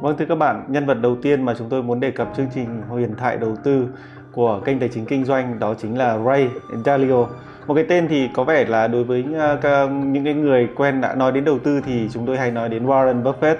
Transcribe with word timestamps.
Vâng 0.00 0.16
thưa 0.18 0.24
các 0.24 0.34
bạn, 0.34 0.64
nhân 0.68 0.86
vật 0.86 0.94
đầu 0.94 1.16
tiên 1.22 1.42
mà 1.42 1.54
chúng 1.58 1.68
tôi 1.68 1.82
muốn 1.82 2.00
đề 2.00 2.10
cập 2.10 2.28
chương 2.36 2.46
trình 2.54 2.82
huyền 2.88 3.16
thoại 3.16 3.36
đầu 3.36 3.56
tư 3.64 3.86
của 4.32 4.60
kênh 4.64 4.80
tài 4.80 4.88
chính 4.88 5.04
kinh 5.06 5.24
doanh 5.24 5.58
đó 5.58 5.74
chính 5.74 5.98
là 5.98 6.18
Ray 6.18 6.48
Dalio. 6.84 7.26
Một 7.70 7.74
cái 7.74 7.84
tên 7.88 8.08
thì 8.08 8.28
có 8.34 8.44
vẻ 8.44 8.64
là 8.64 8.86
đối 8.86 9.04
với 9.04 9.24
ờ, 9.62 9.88
những 9.88 10.24
cái 10.24 10.34
người 10.34 10.68
quen 10.76 11.00
đã 11.00 11.14
nói 11.14 11.32
đến 11.32 11.44
đầu 11.44 11.58
tư 11.58 11.80
thì 11.86 12.08
chúng 12.12 12.26
tôi 12.26 12.38
hay 12.38 12.50
nói 12.50 12.68
đến 12.68 12.86
Warren 12.86 13.22
Buffett 13.22 13.54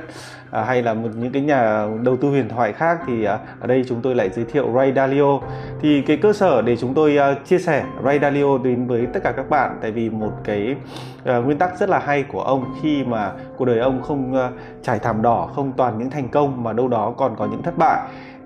à, 0.51 0.65
hay 0.65 0.83
là 0.83 0.95
một 0.95 1.09
những 1.15 1.33
cái 1.33 1.43
nhà 1.43 1.87
đầu 2.03 2.17
tư 2.17 2.29
huyền 2.29 2.49
thoại 2.49 2.73
khác 2.73 2.99
thì 3.07 3.25
à, 3.25 3.39
ở 3.61 3.67
đây 3.67 3.85
chúng 3.89 4.01
tôi 4.03 4.15
lại 4.15 4.29
giới 4.29 4.45
thiệu 4.45 4.73
Ray 4.75 4.93
Dalio. 4.93 5.41
Thì 5.83 6.03
cái 6.03 6.17
cơ 6.17 6.33
sở 6.33 6.63
để 6.63 6.77
chúng 6.77 6.95
tôi 6.95 7.17
à, 7.17 7.35
chia 7.45 7.59
sẻ 7.59 7.85
Ray 8.05 8.19
Dalio 8.19 8.59
đến 8.65 8.87
với 8.87 9.07
tất 9.13 9.21
cả 9.25 9.33
các 9.33 9.51
bạn 9.51 9.79
tại 9.81 9.91
vì 9.91 10.11
một 10.11 10.33
cái 10.45 10.77
à, 11.25 11.37
nguyên 11.37 11.59
tắc 11.59 11.79
rất 11.79 11.89
là 11.89 11.99
hay 11.99 12.23
của 12.23 12.43
ông 12.43 12.65
khi 12.83 13.05
mà 13.05 13.33
cuộc 13.57 13.65
đời 13.65 13.79
ông 13.79 14.03
không 14.03 14.37
à, 14.37 14.51
trải 14.83 14.99
thảm 14.99 15.23
đỏ 15.23 15.51
không 15.55 15.73
toàn 15.77 15.99
những 15.99 16.11
thành 16.11 16.29
công 16.29 16.63
mà 16.63 16.73
đâu 16.73 16.89
đó 16.89 17.15
còn 17.17 17.37
có 17.37 17.47
những 17.47 17.63
thất 17.63 17.79
bại 17.79 18.01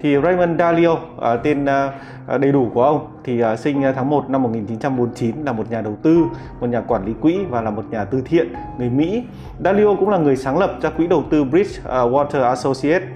thì 0.05 0.17
Raymond 0.23 0.59
Dalio 0.59 0.97
à, 1.21 1.37
tên 1.37 1.65
à, 1.65 1.93
à, 2.27 2.39
đầy 2.39 2.53
đủ 2.53 2.71
của 2.75 2.83
ông 2.83 3.07
thì 3.25 3.41
à, 3.41 3.57
sinh 3.57 3.85
à, 3.85 3.93
tháng 3.93 4.11
1 4.11 4.31
năm 4.31 4.43
1949 4.43 5.37
là 5.45 5.53
một 5.53 5.71
nhà 5.71 5.81
đầu 5.81 5.97
tư, 6.03 6.25
một 6.61 6.67
nhà 6.67 6.81
quản 6.81 7.07
lý 7.07 7.13
quỹ 7.21 7.39
và 7.51 7.63
là 7.63 7.71
một 7.71 7.85
nhà 7.91 8.05
từ 8.05 8.23
thiện 8.25 8.53
người 8.79 8.91
Mỹ. 8.91 9.23
Dalio 9.65 9.95
cũng 9.95 10.09
là 10.09 10.19
người 10.19 10.37
sáng 10.37 10.59
lập 10.59 10.79
ra 10.83 10.91
quỹ 10.91 11.07
đầu 11.07 11.25
tư 11.31 11.45
Bridge 11.45 11.83
Water 11.85 12.43
Associates 12.43 13.09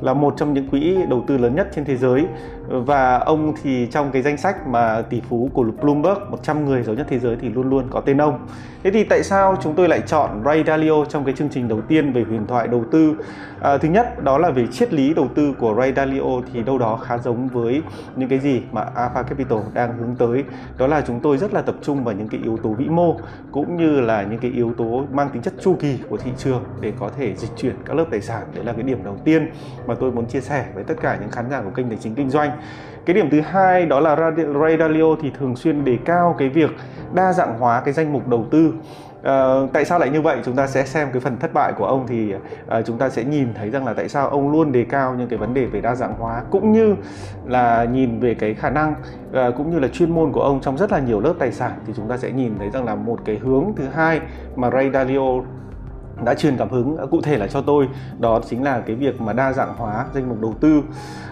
là 0.00 0.14
một 0.14 0.34
trong 0.36 0.54
những 0.54 0.68
quỹ 0.68 0.96
đầu 1.08 1.24
tư 1.26 1.38
lớn 1.38 1.54
nhất 1.54 1.68
trên 1.74 1.84
thế 1.84 1.96
giới 1.96 2.26
và 2.68 3.18
ông 3.18 3.54
thì 3.62 3.86
trong 3.90 4.10
cái 4.12 4.22
danh 4.22 4.36
sách 4.36 4.66
mà 4.66 5.02
tỷ 5.02 5.20
phú 5.28 5.50
của 5.52 5.64
Bloomberg 5.82 6.18
100 6.30 6.64
người 6.64 6.82
giàu 6.82 6.94
nhất 6.94 7.06
thế 7.10 7.18
giới 7.18 7.36
thì 7.40 7.48
luôn 7.48 7.70
luôn 7.70 7.84
có 7.90 8.00
tên 8.00 8.18
ông. 8.18 8.46
Thế 8.84 8.90
thì 8.90 9.04
tại 9.04 9.22
sao 9.22 9.56
chúng 9.62 9.74
tôi 9.74 9.88
lại 9.88 10.00
chọn 10.06 10.42
Ray 10.44 10.64
Dalio 10.66 11.04
trong 11.04 11.24
cái 11.24 11.34
chương 11.34 11.48
trình 11.48 11.68
đầu 11.68 11.80
tiên 11.80 12.12
về 12.12 12.24
huyền 12.28 12.46
thoại 12.46 12.68
đầu 12.68 12.84
tư? 12.90 13.16
À, 13.60 13.78
thứ 13.78 13.88
nhất 13.88 14.24
đó 14.24 14.38
là 14.38 14.50
về 14.50 14.66
triết 14.66 14.92
lý 14.92 15.14
đầu 15.14 15.28
tư 15.34 15.54
của 15.58 15.74
Ray 15.78 15.92
Dalio 15.92 16.40
thì 16.52 16.62
đâu 16.62 16.78
đó 16.78 16.96
khá 16.96 17.18
giống 17.18 17.48
với 17.48 17.82
những 18.16 18.28
cái 18.28 18.38
gì 18.38 18.62
mà 18.72 18.82
Alpha 18.94 19.22
Capital 19.22 19.58
đang 19.74 19.98
hướng 19.98 20.16
tới. 20.16 20.44
Đó 20.78 20.86
là 20.86 21.02
chúng 21.06 21.20
tôi 21.20 21.38
rất 21.38 21.54
là 21.54 21.62
tập 21.62 21.74
trung 21.82 22.04
vào 22.04 22.14
những 22.14 22.28
cái 22.28 22.40
yếu 22.44 22.56
tố 22.56 22.70
vĩ 22.70 22.88
mô 22.88 23.16
cũng 23.52 23.76
như 23.76 24.00
là 24.00 24.22
những 24.22 24.38
cái 24.38 24.50
yếu 24.50 24.74
tố 24.78 25.04
mang 25.12 25.28
tính 25.32 25.42
chất 25.42 25.54
chu 25.60 25.76
kỳ 25.80 25.98
của 26.08 26.16
thị 26.16 26.30
trường 26.38 26.64
để 26.80 26.92
có 27.00 27.10
thể 27.18 27.34
dịch 27.36 27.50
chuyển 27.56 27.74
các 27.84 27.96
lớp 27.96 28.04
tài 28.10 28.20
sản. 28.20 28.42
Đấy 28.54 28.64
là 28.64 28.72
cái 28.72 28.82
điểm 28.82 29.04
đầu 29.04 29.16
tiên 29.24 29.50
mà 29.86 29.94
tôi 29.94 30.12
muốn 30.12 30.26
chia 30.26 30.40
sẻ 30.40 30.66
với 30.74 30.84
tất 30.84 30.94
cả 31.02 31.18
những 31.20 31.30
khán 31.30 31.50
giả 31.50 31.60
của 31.60 31.70
kênh 31.70 31.88
tài 31.88 31.98
chính 32.00 32.14
kinh 32.14 32.30
doanh 32.30 32.50
cái 33.06 33.14
điểm 33.14 33.30
thứ 33.30 33.40
hai 33.40 33.86
đó 33.86 34.00
là 34.00 34.16
Ray 34.60 34.76
Dalio 34.78 35.16
thì 35.22 35.30
thường 35.38 35.56
xuyên 35.56 35.84
đề 35.84 35.98
cao 36.04 36.34
cái 36.38 36.48
việc 36.48 36.70
đa 37.14 37.32
dạng 37.32 37.58
hóa 37.58 37.80
cái 37.80 37.94
danh 37.94 38.12
mục 38.12 38.28
đầu 38.28 38.46
tư. 38.50 38.72
Uh, 39.20 39.72
tại 39.72 39.84
sao 39.84 39.98
lại 39.98 40.10
như 40.10 40.22
vậy? 40.22 40.38
Chúng 40.44 40.56
ta 40.56 40.66
sẽ 40.66 40.84
xem 40.84 41.08
cái 41.12 41.20
phần 41.20 41.36
thất 41.36 41.52
bại 41.54 41.72
của 41.72 41.84
ông 41.84 42.06
thì 42.06 42.34
uh, 42.34 42.40
chúng 42.86 42.98
ta 42.98 43.08
sẽ 43.08 43.24
nhìn 43.24 43.48
thấy 43.54 43.70
rằng 43.70 43.86
là 43.86 43.94
tại 43.94 44.08
sao 44.08 44.28
ông 44.28 44.52
luôn 44.52 44.72
đề 44.72 44.84
cao 44.84 45.14
những 45.14 45.28
cái 45.28 45.38
vấn 45.38 45.54
đề 45.54 45.64
về 45.64 45.80
đa 45.80 45.94
dạng 45.94 46.14
hóa 46.18 46.42
cũng 46.50 46.72
như 46.72 46.94
là 47.46 47.84
nhìn 47.84 48.20
về 48.20 48.34
cái 48.34 48.54
khả 48.54 48.70
năng 48.70 48.94
uh, 49.30 49.54
cũng 49.56 49.70
như 49.70 49.78
là 49.78 49.88
chuyên 49.88 50.10
môn 50.10 50.32
của 50.32 50.42
ông 50.42 50.60
trong 50.60 50.76
rất 50.76 50.92
là 50.92 50.98
nhiều 50.98 51.20
lớp 51.20 51.34
tài 51.38 51.52
sản. 51.52 51.72
Thì 51.86 51.92
chúng 51.96 52.08
ta 52.08 52.16
sẽ 52.16 52.30
nhìn 52.30 52.58
thấy 52.58 52.70
rằng 52.70 52.84
là 52.84 52.94
một 52.94 53.18
cái 53.24 53.36
hướng 53.36 53.64
thứ 53.76 53.84
hai 53.94 54.20
mà 54.56 54.70
Ray 54.70 54.90
Dalio 54.90 55.42
đã 56.24 56.34
truyền 56.34 56.56
cảm 56.56 56.68
hứng 56.68 56.96
cụ 57.10 57.20
thể 57.20 57.38
là 57.38 57.46
cho 57.46 57.60
tôi 57.60 57.88
đó 58.18 58.40
chính 58.48 58.62
là 58.62 58.80
cái 58.80 58.96
việc 58.96 59.20
mà 59.20 59.32
đa 59.32 59.52
dạng 59.52 59.74
hóa 59.76 60.06
danh 60.14 60.28
mục 60.28 60.40
đầu 60.40 60.54
tư 60.60 60.82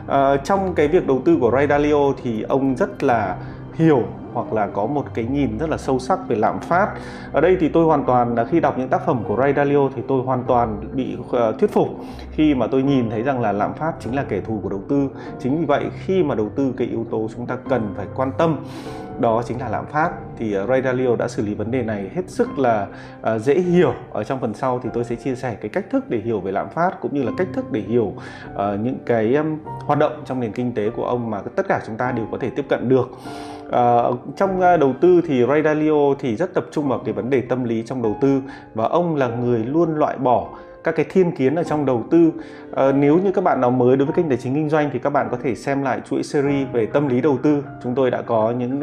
à, 0.07 0.37
trong 0.37 0.75
cái 0.75 0.89
việc 0.89 1.07
đầu 1.07 1.23
tư 1.25 1.37
của 1.41 1.51
Ray 1.51 1.67
Dalio 1.67 2.13
thì 2.23 2.43
ông 2.43 2.77
rất 2.77 3.05
là 3.05 3.37
hiểu 3.75 4.03
hoặc 4.33 4.53
là 4.53 4.67
có 4.67 4.87
một 4.87 5.05
cái 5.15 5.25
nhìn 5.25 5.59
rất 5.59 5.69
là 5.71 5.77
sâu 5.77 5.99
sắc 5.99 6.29
về 6.29 6.37
lạm 6.37 6.61
phát. 6.61 6.89
Ở 7.33 7.41
đây 7.41 7.57
thì 7.61 7.69
tôi 7.69 7.85
hoàn 7.85 8.05
toàn 8.05 8.35
là 8.35 8.45
khi 8.45 8.61
đọc 8.61 8.79
những 8.79 8.89
tác 8.89 9.07
phẩm 9.07 9.23
của 9.29 9.37
Ray 9.37 9.53
Dalio 9.57 9.89
thì 9.97 10.03
tôi 10.09 10.23
hoàn 10.23 10.45
toàn 10.45 10.81
bị 10.93 11.17
ờ, 11.33 11.53
thuyết 11.53 11.73
phục 11.73 11.89
khi 12.31 12.55
mà 12.55 12.67
tôi 12.67 12.83
nhìn 12.83 13.11
thấy 13.11 13.23
rằng 13.23 13.41
là 13.41 13.53
lạm 13.53 13.75
phát 13.75 13.93
chính 14.01 14.15
là 14.15 14.25
kẻ 14.29 14.41
thù 14.41 14.61
của 14.63 14.69
đầu 14.69 14.83
tư. 14.89 15.09
Chính 15.41 15.59
vì 15.59 15.65
vậy 15.65 15.85
khi 16.07 16.23
mà 16.23 16.35
đầu 16.35 16.49
tư 16.57 16.75
cái 16.77 16.87
yếu 16.87 17.07
tố 17.11 17.29
chúng 17.37 17.47
ta 17.47 17.57
cần 17.69 17.95
phải 17.97 18.07
quan 18.15 18.33
tâm 18.39 18.57
đó 19.21 19.43
chính 19.47 19.61
là 19.61 19.69
lạm 19.69 19.87
phát. 19.87 20.11
Thì 20.37 20.53
ờ, 20.53 20.67
Ray 20.67 20.83
Dalio 20.83 21.17
đã 21.17 21.29
xử 21.29 21.47
lý 21.47 21.55
vấn 21.55 21.71
đề 21.71 21.83
này 21.83 22.11
hết 22.15 22.23
sức 22.27 22.59
là 22.59 22.87
uh, 23.35 23.41
dễ 23.41 23.55
hiểu. 23.55 23.95
Ở 24.13 24.25
trong 24.25 24.41
phần 24.41 24.55
sau 24.55 24.81
thì 24.83 24.91
tôi 24.95 25.05
sẽ 25.05 25.17
chia 25.17 25.35
sẻ 25.35 25.57
cái 25.61 25.69
cách 25.69 25.85
thức 25.91 26.11
để 26.11 26.19
hiểu 26.19 26.41
về 26.41 26.53
lạm 26.53 26.69
phát 26.69 27.01
cũng 27.01 27.15
như 27.15 27.23
là 27.23 27.33
cách 27.37 27.49
thức 27.53 27.73
để 27.73 27.81
hiểu 27.81 28.13
uh, 28.55 28.59
những 28.81 28.99
cái 29.07 29.35
um, 29.35 29.59
hoạt 29.65 29.99
động 29.99 30.23
trong 30.25 30.41
nền 30.41 30.53
kinh 30.53 30.75
tế 30.75 30.91
của 30.91 31.05
ông 31.05 31.31
mà 31.31 31.41
tất 31.57 31.69
cả 31.69 31.81
chúng 31.87 31.97
ta 31.97 32.13
đều 32.13 32.27
có 32.33 32.39
thể 32.39 32.51
tiếp 32.51 32.65
cận 32.69 32.89
được. 32.89 33.11
Uh, 33.67 34.19
trong 34.37 34.57
uh, 34.57 34.81
đầu 34.81 34.95
tư 35.01 35.21
thì 35.29 35.47
Ray 35.47 35.63
Dalio 35.63 36.15
thì 36.19 36.37
rất 36.37 36.55
tập 36.55 36.65
trung 36.73 36.89
vào 36.89 36.99
cái 36.99 37.15
vấn 37.15 37.31
đề 37.31 37.41
tâm 37.41 37.65
lý 37.65 37.83
trong 37.83 38.03
đầu 38.03 38.17
tư 38.21 38.41
và 38.75 38.85
ông 38.85 39.17
là 39.17 39.29
người 39.29 39.59
luôn 39.59 39.97
loại 39.97 40.17
bỏ 40.17 40.49
các 40.85 40.97
cái 40.97 41.07
thiên 41.09 41.33
kiến 41.33 41.55
ở 41.55 41.65
trong 41.65 41.87
đầu 41.87 42.05
tư. 42.11 42.33
À, 42.73 42.93
nếu 42.93 43.19
như 43.19 43.33
các 43.33 43.45
bạn 43.45 43.61
nào 43.61 43.71
mới 43.71 43.97
đối 43.97 44.07
với 44.07 44.15
kênh 44.17 44.29
tài 44.29 44.39
chính 44.39 44.55
kinh 44.55 44.69
doanh 44.69 44.91
thì 44.93 44.99
các 44.99 45.11
bạn 45.11 45.29
có 45.31 45.37
thể 45.43 45.55
xem 45.55 45.83
lại 45.83 46.01
chuỗi 46.11 46.23
series 46.23 46.69
về 46.73 46.87
tâm 46.87 47.09
lý 47.09 47.21
đầu 47.21 47.39
tư. 47.43 47.65
Chúng 47.83 47.95
tôi 47.95 48.11
đã 48.11 48.23
có 48.23 48.51
những 48.51 48.81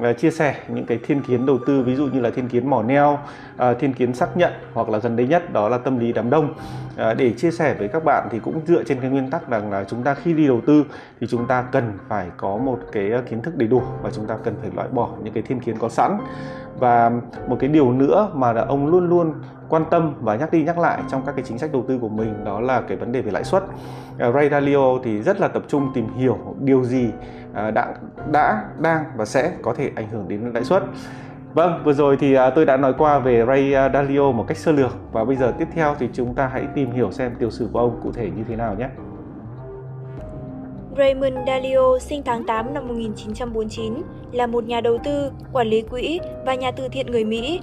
uh, 0.00 0.18
chia 0.18 0.30
sẻ 0.30 0.54
những 0.68 0.86
cái 0.86 0.98
thiên 1.06 1.22
kiến 1.22 1.46
đầu 1.46 1.58
tư 1.66 1.82
ví 1.82 1.94
dụ 1.94 2.06
như 2.06 2.20
là 2.20 2.30
thiên 2.30 2.48
kiến 2.48 2.70
mỏ 2.70 2.82
neo 2.82 3.18
uh, 3.54 3.78
thiên 3.78 3.92
kiến 3.92 4.14
xác 4.14 4.36
nhận 4.36 4.52
hoặc 4.72 4.88
là 4.88 4.98
gần 4.98 5.16
đây 5.16 5.26
nhất 5.26 5.52
đó 5.52 5.68
là 5.68 5.78
tâm 5.78 5.98
lý 5.98 6.12
đám 6.12 6.30
đông. 6.30 6.54
Uh, 6.54 7.16
để 7.16 7.32
chia 7.32 7.50
sẻ 7.50 7.74
với 7.78 7.88
các 7.88 8.04
bạn 8.04 8.28
thì 8.30 8.38
cũng 8.38 8.60
dựa 8.66 8.84
trên 8.84 9.00
cái 9.00 9.10
nguyên 9.10 9.30
tắc 9.30 9.48
rằng 9.48 9.70
là 9.70 9.84
chúng 9.84 10.02
ta 10.02 10.14
khi 10.14 10.32
đi 10.32 10.46
đầu 10.46 10.60
tư 10.66 10.84
thì 11.20 11.26
chúng 11.26 11.46
ta 11.46 11.62
cần 11.72 11.92
phải 12.08 12.26
có 12.36 12.56
một 12.56 12.78
cái 12.92 13.10
kiến 13.30 13.42
thức 13.42 13.56
đầy 13.56 13.68
đủ 13.68 13.82
và 14.02 14.10
chúng 14.10 14.26
ta 14.26 14.36
cần 14.44 14.54
phải 14.60 14.70
loại 14.76 14.88
bỏ 14.88 15.10
những 15.22 15.34
cái 15.34 15.42
thiên 15.42 15.60
kiến 15.60 15.76
có 15.78 15.88
sẵn 15.88 16.18
và 16.78 17.12
một 17.48 17.56
cái 17.60 17.70
điều 17.70 17.92
nữa 17.92 18.30
mà 18.34 18.52
là 18.52 18.64
ông 18.64 18.86
luôn 18.86 19.08
luôn 19.08 19.32
quan 19.68 19.84
tâm 19.90 20.14
và 20.20 20.36
nhắc 20.36 20.52
đi 20.52 20.62
nhắc 20.62 20.78
lại 20.78 21.02
trong 21.10 21.22
các 21.26 21.36
cái 21.36 21.44
chính 21.44 21.58
sách 21.58 21.72
đầu 21.72 21.84
tư 21.88 21.98
của 21.98 22.08
mình 22.08 22.44
đó 22.44 22.60
là 22.60 22.80
cái 22.80 22.96
vấn 22.96 23.12
đề 23.12 23.20
về 23.22 23.30
lãi 23.30 23.44
suất. 23.44 23.64
À, 24.18 24.32
Ray 24.32 24.48
Dalio 24.48 24.98
thì 25.04 25.22
rất 25.22 25.40
là 25.40 25.48
tập 25.48 25.62
trung 25.68 25.90
tìm 25.94 26.06
hiểu 26.16 26.38
điều 26.60 26.84
gì 26.84 27.10
à, 27.54 27.70
đã 27.70 27.94
đã 28.32 28.64
đang 28.80 29.04
và 29.16 29.24
sẽ 29.24 29.52
có 29.62 29.74
thể 29.74 29.90
ảnh 29.96 30.08
hưởng 30.08 30.28
đến 30.28 30.50
lãi 30.54 30.64
suất. 30.64 30.82
Vâng, 31.54 31.80
vừa 31.84 31.92
rồi 31.92 32.16
thì 32.16 32.34
à, 32.34 32.50
tôi 32.50 32.66
đã 32.66 32.76
nói 32.76 32.94
qua 32.98 33.18
về 33.18 33.44
Ray 33.46 33.72
Dalio 33.92 34.32
một 34.32 34.44
cách 34.48 34.56
sơ 34.56 34.72
lược 34.72 35.12
và 35.12 35.24
bây 35.24 35.36
giờ 35.36 35.52
tiếp 35.58 35.68
theo 35.72 35.94
thì 35.98 36.08
chúng 36.12 36.34
ta 36.34 36.46
hãy 36.46 36.66
tìm 36.74 36.90
hiểu 36.90 37.10
xem 37.10 37.32
tiểu 37.38 37.50
sử 37.50 37.68
của 37.72 37.78
ông 37.78 38.00
cụ 38.02 38.12
thể 38.12 38.30
như 38.36 38.44
thế 38.48 38.56
nào 38.56 38.74
nhé. 38.74 38.88
Raymond 40.98 41.36
Dalio 41.46 41.98
sinh 41.98 42.22
tháng 42.22 42.44
8 42.44 42.74
năm 42.74 42.88
1949, 42.88 43.94
là 44.32 44.46
một 44.46 44.64
nhà 44.64 44.80
đầu 44.80 44.98
tư, 45.04 45.30
quản 45.52 45.68
lý 45.68 45.82
quỹ 45.82 46.20
và 46.46 46.54
nhà 46.54 46.70
từ 46.70 46.88
thiện 46.88 47.06
người 47.06 47.24
Mỹ. 47.24 47.60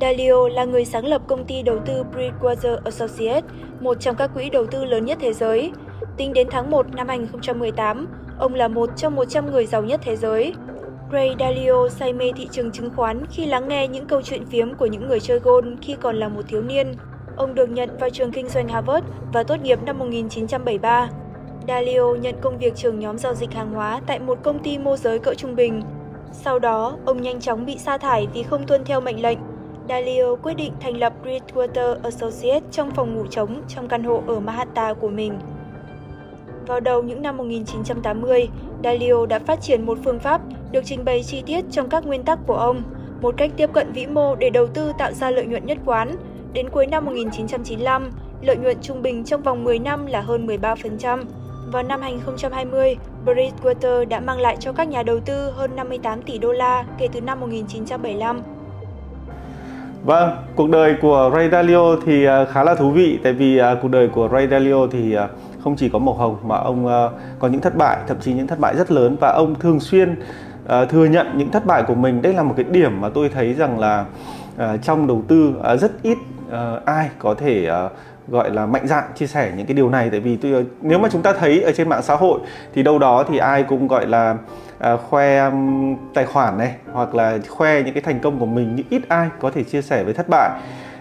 Dalio 0.00 0.48
là 0.48 0.64
người 0.64 0.84
sáng 0.84 1.06
lập 1.06 1.22
công 1.26 1.44
ty 1.44 1.62
đầu 1.62 1.78
tư 1.86 2.04
Bridgewater 2.14 2.78
Associates, 2.84 3.50
một 3.80 4.00
trong 4.00 4.16
các 4.16 4.30
quỹ 4.34 4.50
đầu 4.50 4.66
tư 4.66 4.84
lớn 4.84 5.04
nhất 5.04 5.18
thế 5.20 5.32
giới. 5.32 5.72
Tính 6.16 6.32
đến 6.32 6.46
tháng 6.50 6.70
1 6.70 6.94
năm 6.94 7.08
2018, 7.08 8.06
ông 8.38 8.54
là 8.54 8.68
một 8.68 8.90
trong 8.96 9.16
100 9.16 9.50
người 9.50 9.66
giàu 9.66 9.82
nhất 9.82 10.00
thế 10.02 10.16
giới. 10.16 10.54
Ray 11.12 11.34
Dalio 11.38 11.88
say 11.88 12.12
mê 12.12 12.32
thị 12.36 12.48
trường 12.50 12.72
chứng 12.72 12.90
khoán 12.96 13.26
khi 13.30 13.46
lắng 13.46 13.68
nghe 13.68 13.88
những 13.88 14.06
câu 14.06 14.22
chuyện 14.22 14.46
phiếm 14.46 14.74
của 14.74 14.86
những 14.86 15.08
người 15.08 15.20
chơi 15.20 15.38
gôn 15.38 15.76
khi 15.82 15.96
còn 16.00 16.16
là 16.16 16.28
một 16.28 16.42
thiếu 16.48 16.62
niên. 16.62 16.94
Ông 17.36 17.54
được 17.54 17.70
nhận 17.70 17.96
vào 18.00 18.10
trường 18.10 18.32
kinh 18.32 18.48
doanh 18.48 18.68
Harvard 18.68 19.06
và 19.32 19.42
tốt 19.42 19.56
nghiệp 19.62 19.78
năm 19.82 19.98
1973. 19.98 21.08
Dalio 21.68 22.14
nhận 22.14 22.34
công 22.40 22.58
việc 22.58 22.76
trưởng 22.76 22.98
nhóm 22.98 23.18
giao 23.18 23.34
dịch 23.34 23.52
hàng 23.52 23.72
hóa 23.72 24.00
tại 24.06 24.18
một 24.18 24.38
công 24.42 24.58
ty 24.58 24.78
môi 24.78 24.96
giới 24.96 25.18
cỡ 25.18 25.34
trung 25.34 25.56
bình. 25.56 25.82
Sau 26.32 26.58
đó, 26.58 26.96
ông 27.04 27.22
nhanh 27.22 27.40
chóng 27.40 27.66
bị 27.66 27.78
sa 27.78 27.98
thải 27.98 28.26
vì 28.34 28.42
không 28.42 28.66
tuân 28.66 28.84
theo 28.84 29.00
mệnh 29.00 29.22
lệnh. 29.22 29.38
Dalio 29.88 30.34
quyết 30.42 30.54
định 30.54 30.72
thành 30.80 30.96
lập 30.96 31.12
Bridgewater 31.24 31.96
Associates 32.02 32.70
trong 32.70 32.90
phòng 32.90 33.14
ngủ 33.14 33.26
trống 33.26 33.62
trong 33.68 33.88
căn 33.88 34.04
hộ 34.04 34.22
ở 34.26 34.40
Manhattan 34.40 34.96
của 35.00 35.08
mình. 35.08 35.38
Vào 36.66 36.80
đầu 36.80 37.02
những 37.02 37.22
năm 37.22 37.36
1980, 37.36 38.48
Dalio 38.84 39.26
đã 39.26 39.38
phát 39.38 39.60
triển 39.60 39.86
một 39.86 39.98
phương 40.04 40.18
pháp 40.18 40.40
được 40.72 40.84
trình 40.84 41.04
bày 41.04 41.22
chi 41.22 41.42
tiết 41.46 41.64
trong 41.70 41.88
các 41.88 42.06
nguyên 42.06 42.22
tắc 42.22 42.38
của 42.46 42.56
ông, 42.56 42.82
một 43.20 43.34
cách 43.36 43.50
tiếp 43.56 43.70
cận 43.72 43.92
vĩ 43.92 44.06
mô 44.06 44.34
để 44.34 44.50
đầu 44.50 44.66
tư 44.66 44.92
tạo 44.98 45.12
ra 45.12 45.30
lợi 45.30 45.46
nhuận 45.46 45.66
nhất 45.66 45.78
quán. 45.84 46.16
Đến 46.52 46.70
cuối 46.70 46.86
năm 46.86 47.04
1995, 47.04 48.10
lợi 48.42 48.56
nhuận 48.56 48.76
trung 48.82 49.02
bình 49.02 49.24
trong 49.24 49.42
vòng 49.42 49.64
10 49.64 49.78
năm 49.78 50.06
là 50.06 50.20
hơn 50.20 50.46
13%. 50.46 51.22
Vào 51.72 51.82
năm 51.82 52.00
2020, 52.00 52.96
Bridgewater 53.24 54.08
đã 54.08 54.20
mang 54.20 54.40
lại 54.40 54.56
cho 54.60 54.72
các 54.72 54.88
nhà 54.88 55.02
đầu 55.02 55.20
tư 55.20 55.50
hơn 55.50 55.76
58 55.76 56.22
tỷ 56.22 56.38
đô 56.38 56.52
la 56.52 56.84
kể 56.98 57.08
từ 57.12 57.20
năm 57.20 57.40
1975. 57.40 58.40
Vâng, 60.04 60.30
cuộc 60.56 60.70
đời 60.70 60.96
của 61.02 61.30
Ray 61.34 61.50
Dalio 61.50 61.96
thì 62.06 62.24
à, 62.24 62.44
khá 62.44 62.64
là 62.64 62.74
thú 62.74 62.90
vị 62.90 63.18
tại 63.22 63.32
vì 63.32 63.58
à, 63.58 63.76
cuộc 63.82 63.88
đời 63.88 64.08
của 64.08 64.28
Ray 64.32 64.48
Dalio 64.48 64.86
thì 64.92 65.14
à, 65.14 65.28
không 65.64 65.76
chỉ 65.76 65.88
có 65.88 65.98
màu 65.98 66.14
hồng 66.14 66.36
mà 66.44 66.56
ông 66.56 67.10
có 67.38 67.48
những 67.48 67.60
thất 67.60 67.76
bại, 67.76 67.98
thậm 68.06 68.16
chí 68.20 68.32
những 68.32 68.46
thất 68.46 68.58
bại 68.58 68.76
rất 68.76 68.90
lớn 68.90 69.16
và 69.20 69.32
ông 69.32 69.54
thường 69.54 69.80
xuyên 69.80 70.16
thừa 70.88 71.04
nhận 71.04 71.26
những 71.36 71.50
thất 71.50 71.66
bại 71.66 71.82
của 71.88 71.94
mình. 71.94 72.22
Đây 72.22 72.34
là 72.34 72.42
một 72.42 72.54
cái 72.56 72.64
điểm 72.64 73.00
mà 73.00 73.08
tôi 73.08 73.28
thấy 73.28 73.54
rằng 73.54 73.78
là 73.78 74.04
trong 74.82 75.06
đầu 75.06 75.22
tư 75.28 75.54
rất 75.80 76.02
ít 76.02 76.18
ai 76.84 77.10
có 77.18 77.34
thể 77.34 77.70
gọi 78.28 78.50
là 78.50 78.66
mạnh 78.66 78.86
dạn 78.86 79.04
chia 79.14 79.26
sẻ 79.26 79.52
những 79.56 79.66
cái 79.66 79.74
điều 79.74 79.90
này. 79.90 80.10
Tại 80.10 80.20
vì 80.20 80.36
tôi, 80.36 80.66
nếu 80.82 80.98
mà 80.98 81.08
chúng 81.12 81.22
ta 81.22 81.32
thấy 81.32 81.62
ở 81.62 81.72
trên 81.72 81.88
mạng 81.88 82.02
xã 82.02 82.14
hội 82.16 82.40
thì 82.74 82.82
đâu 82.82 82.98
đó 82.98 83.24
thì 83.28 83.38
ai 83.38 83.62
cũng 83.62 83.88
gọi 83.88 84.06
là 84.06 84.36
à, 84.78 84.96
khoe 84.96 85.38
um, 85.38 85.96
tài 86.14 86.26
khoản 86.26 86.58
này 86.58 86.74
hoặc 86.92 87.14
là 87.14 87.38
khoe 87.48 87.82
những 87.82 87.94
cái 87.94 88.02
thành 88.02 88.20
công 88.20 88.38
của 88.38 88.46
mình 88.46 88.72
nhưng 88.76 88.86
ít 88.90 89.02
ai 89.08 89.28
có 89.40 89.50
thể 89.50 89.62
chia 89.62 89.82
sẻ 89.82 90.04
với 90.04 90.14
thất 90.14 90.26
bại. 90.28 90.50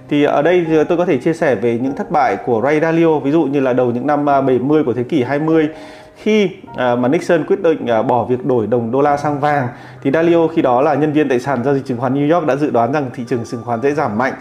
Thì 0.10 0.24
ở 0.24 0.42
đây 0.42 0.66
tôi 0.90 0.98
có 0.98 1.06
thể 1.06 1.18
chia 1.18 1.34
sẻ 1.34 1.56
về 1.56 1.80
những 1.82 1.96
thất 1.96 2.12
bại 2.12 2.38
của 2.46 2.62
Ray 2.64 2.80
Dalio 2.80 3.20
ví 3.20 3.32
dụ 3.32 3.44
như 3.44 3.60
là 3.60 3.74
đầu 3.74 3.92
những 3.92 4.08
năm 4.08 4.26
70 4.26 4.84
của 4.84 4.94
thế 4.94 5.04
kỷ 5.04 5.24
20 5.24 5.70
khi 6.16 6.50
à, 6.76 6.96
mà 6.96 7.08
Nixon 7.08 7.46
quyết 7.46 7.62
định 7.62 7.88
à, 7.88 8.02
bỏ 8.02 8.24
việc 8.24 8.46
đổi 8.46 8.68
đồng 8.68 8.92
đô 8.92 9.02
la 9.02 9.18
sang 9.18 9.40
vàng. 9.40 9.68
Thì 10.04 10.12
Dalio 10.12 10.48
khi 10.48 10.62
đó 10.62 10.82
là 10.82 10.94
nhân 10.94 11.14
viên 11.14 11.30
tại 11.30 11.40
sàn 11.40 11.64
giao 11.64 11.74
dịch 11.74 11.86
chứng 11.86 11.98
khoán 11.98 12.14
New 12.14 12.36
York 12.36 12.48
đã 12.48 12.56
dự 12.56 12.70
đoán 12.70 12.94
rằng 12.94 13.10
thị 13.14 13.24
trường 13.28 13.46
chứng 13.46 13.64
khoán 13.64 13.82
sẽ 13.82 13.92
giảm 13.92 14.18
mạnh 14.18 14.34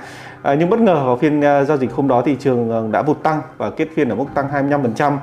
à, 0.44 0.54
nhưng 0.54 0.70
bất 0.70 0.80
ngờ 0.80 0.94
vào 0.94 1.16
phiên 1.16 1.40
à, 1.40 1.64
giao 1.64 1.76
dịch 1.76 1.92
hôm 1.92 2.08
đó 2.08 2.22
thị 2.22 2.36
trường 2.40 2.70
à, 2.70 2.78
đã 2.90 3.02
vụt 3.02 3.22
tăng 3.22 3.40
và 3.56 3.70
kết 3.70 3.88
phiên 3.94 4.08
ở 4.08 4.14
mức 4.14 4.24
tăng 4.34 4.70
25% 4.70 5.16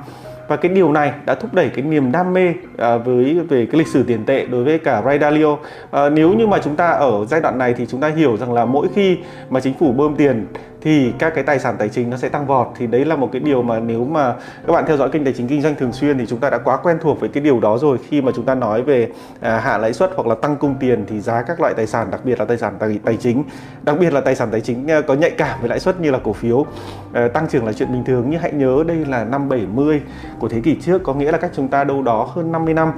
và 0.48 0.56
cái 0.56 0.72
điều 0.72 0.92
này 0.92 1.12
đã 1.26 1.34
thúc 1.34 1.54
đẩy 1.54 1.68
cái 1.68 1.84
niềm 1.84 2.12
đam 2.12 2.32
mê 2.32 2.54
à, 2.78 2.96
với 2.96 3.40
về 3.48 3.66
cái 3.66 3.78
lịch 3.78 3.88
sử 3.88 4.02
tiền 4.02 4.24
tệ 4.24 4.46
đối 4.46 4.64
với 4.64 4.78
cả 4.78 5.02
Ray 5.04 5.18
Dalio. 5.18 5.56
À, 5.90 6.08
nếu 6.08 6.32
như 6.32 6.46
mà 6.46 6.58
chúng 6.64 6.76
ta 6.76 6.88
ở 6.88 7.24
giai 7.24 7.40
đoạn 7.40 7.58
này 7.58 7.74
thì 7.74 7.86
chúng 7.86 8.00
ta 8.00 8.08
hiểu 8.08 8.36
rằng 8.36 8.52
là 8.52 8.64
mỗi 8.64 8.88
khi 8.94 9.18
mà 9.50 9.60
chính 9.60 9.74
phủ 9.74 9.92
bơm 9.92 10.16
tiền 10.16 10.46
thì 10.82 11.12
các 11.18 11.34
cái 11.34 11.44
tài 11.44 11.58
sản 11.58 11.76
tài 11.78 11.88
chính 11.88 12.10
nó 12.10 12.16
sẽ 12.16 12.28
tăng 12.28 12.46
vọt. 12.46 12.68
Thì 12.76 12.86
đấy 12.86 13.04
là 13.04 13.16
một 13.16 13.28
cái 13.32 13.40
điều 13.40 13.62
mà 13.62 13.80
nếu 13.80 14.04
mà 14.04 14.34
các 14.66 14.72
bạn 14.72 14.84
theo 14.86 14.96
dõi 14.96 15.08
kênh 15.10 15.24
tài 15.24 15.32
chính 15.32 15.48
kinh 15.48 15.62
doanh 15.62 15.74
thường 15.74 15.92
xuyên 15.92 16.18
thì 16.18 16.26
chúng 16.26 16.40
ta 16.40 16.50
đã 16.50 16.58
quá 16.58 16.76
quen 16.76 16.98
thuộc 17.00 17.20
với 17.20 17.28
cái 17.28 17.42
điều 17.42 17.60
đó 17.60 17.78
rồi. 17.78 17.98
Khi 18.08 18.22
mà 18.22 18.32
chúng 18.34 18.44
ta 18.44 18.54
nói 18.54 18.82
về 18.82 19.08
à, 19.40 19.58
hạ 19.58 19.78
lãi 19.78 19.92
suất 19.92 20.10
hoặc 20.14 20.26
là 20.26 20.34
tăng 20.34 20.56
cung 20.56 20.74
tiền 20.80 21.04
thì 21.08 21.20
giá 21.20 21.42
các 21.42 21.60
loại 21.60 21.74
tài 21.74 21.86
sản 21.86 22.10
đặc 22.10 22.24
biệt 22.24 22.38
là 22.38 22.44
tài 22.44 22.58
sản 22.58 22.76
tài, 22.78 23.00
tài 23.04 23.16
chính 23.16 23.44
đặc 23.82 23.96
biệt 24.00 24.12
là 24.12 24.20
tài 24.20 24.34
sản 24.34 24.48
tài 24.50 24.60
chính 24.60 24.90
à, 24.90 25.00
có 25.00 25.14
nhạy 25.14 25.30
cảm 25.30 25.60
với 25.60 25.68
lãi 25.68 25.80
suất 25.80 26.00
như 26.00 26.10
là 26.10 26.18
cổ 26.24 26.32
phiếu 26.32 26.66
à, 27.12 27.28
tăng 27.28 27.48
trưởng 27.48 27.66
là 27.66 27.72
chuyện 27.72 27.92
bình 27.92 28.04
thường. 28.04 28.26
Nhưng 28.28 28.40
hãy 28.40 28.52
nhớ 28.52 28.84
đây 28.86 28.96
là 28.96 29.24
năm 29.24 29.48
70 29.48 30.00
của 30.38 30.48
thế 30.48 30.60
kỷ 30.60 30.76
trước 30.80 31.02
có 31.02 31.14
nghĩa 31.14 31.32
là 31.32 31.38
cách 31.38 31.50
chúng 31.56 31.68
ta 31.68 31.84
đâu 31.84 32.02
đó 32.02 32.28
hơn 32.34 32.52
50 32.52 32.74
năm 32.74 32.92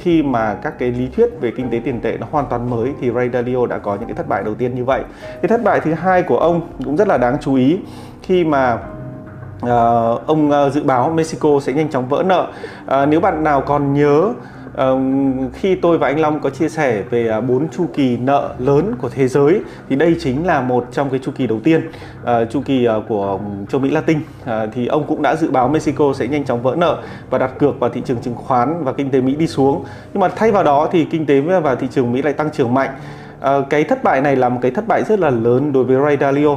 khi 0.00 0.22
mà 0.22 0.54
các 0.54 0.78
cái 0.78 0.90
lý 0.90 1.08
thuyết 1.16 1.26
về 1.40 1.52
kinh 1.56 1.70
tế 1.70 1.80
tiền 1.84 2.00
tệ 2.00 2.16
nó 2.20 2.26
hoàn 2.30 2.46
toàn 2.50 2.70
mới 2.70 2.92
thì 3.00 3.10
Ray 3.10 3.30
Dalio 3.32 3.66
đã 3.66 3.78
có 3.78 3.94
những 3.94 4.08
cái 4.08 4.14
thất 4.14 4.28
bại 4.28 4.42
đầu 4.44 4.54
tiên 4.54 4.74
như 4.74 4.84
vậy. 4.84 5.02
Cái 5.42 5.48
thất 5.48 5.64
bại 5.64 5.80
thứ 5.80 5.92
hai 5.92 6.22
của 6.22 6.38
ông 6.38 6.60
cũng 6.84 6.96
rất 6.96 7.08
là 7.08 7.18
đáng 7.18 7.36
chú 7.40 7.54
ý 7.54 7.78
khi 8.22 8.44
mà 8.44 8.78
uh, 9.62 10.26
ông 10.26 10.50
uh, 10.50 10.72
dự 10.72 10.82
báo 10.84 11.10
Mexico 11.10 11.60
sẽ 11.62 11.72
nhanh 11.72 11.90
chóng 11.90 12.08
vỡ 12.08 12.22
nợ. 12.26 12.46
Uh, 12.84 13.08
nếu 13.08 13.20
bạn 13.20 13.44
nào 13.44 13.60
còn 13.60 13.94
nhớ 13.94 14.32
khi 15.52 15.74
tôi 15.74 15.98
và 15.98 16.06
anh 16.06 16.20
Long 16.20 16.40
có 16.40 16.50
chia 16.50 16.68
sẻ 16.68 17.02
về 17.10 17.28
à, 17.28 17.40
bốn 17.40 17.68
chu 17.68 17.86
kỳ 17.94 18.16
nợ 18.16 18.54
lớn 18.58 18.94
của 18.98 19.08
thế 19.08 19.28
giới, 19.28 19.60
thì 19.88 19.96
đây 19.96 20.16
chính 20.20 20.46
là 20.46 20.60
một 20.60 20.86
trong 20.92 21.10
cái 21.10 21.20
chu 21.22 21.32
kỳ 21.36 21.46
đầu 21.46 21.60
tiên 21.64 21.90
ờ, 22.24 22.44
chu 22.44 22.62
kỳ 22.64 22.84
ờ, 22.84 23.02
của 23.08 23.40
châu 23.68 23.80
Mỹ 23.80 23.90
Latin. 23.90 24.18
Ờ, 24.44 24.68
thì 24.72 24.86
ông 24.86 25.04
cũng 25.08 25.22
đã 25.22 25.36
dự 25.36 25.50
báo 25.50 25.68
Mexico 25.68 26.12
sẽ 26.14 26.28
nhanh 26.28 26.44
chóng 26.44 26.62
vỡ 26.62 26.74
nợ 26.78 26.98
và 27.30 27.38
đặt 27.38 27.58
cược 27.58 27.80
vào 27.80 27.90
thị 27.90 28.02
trường 28.04 28.18
chứng 28.22 28.34
khoán 28.34 28.84
và 28.84 28.92
kinh 28.92 29.10
tế 29.10 29.20
Mỹ 29.20 29.34
đi 29.34 29.46
xuống. 29.46 29.84
Nhưng 30.12 30.20
mà 30.20 30.28
thay 30.28 30.50
vào 30.50 30.64
đó 30.64 30.88
thì 30.92 31.04
kinh 31.04 31.26
tế 31.26 31.40
và 31.40 31.74
thị 31.74 31.86
trường 31.90 32.12
Mỹ 32.12 32.22
lại 32.22 32.32
tăng 32.32 32.50
trưởng 32.50 32.74
mạnh. 32.74 32.90
Cái 33.70 33.84
thất 33.84 34.04
bại 34.04 34.20
này 34.20 34.36
là 34.36 34.48
một 34.48 34.58
cái 34.62 34.70
thất 34.70 34.88
bại 34.88 35.04
rất 35.04 35.20
là 35.20 35.30
lớn 35.30 35.72
đối 35.72 35.84
với 35.84 35.96
Ray 36.04 36.16
Dalio 36.16 36.56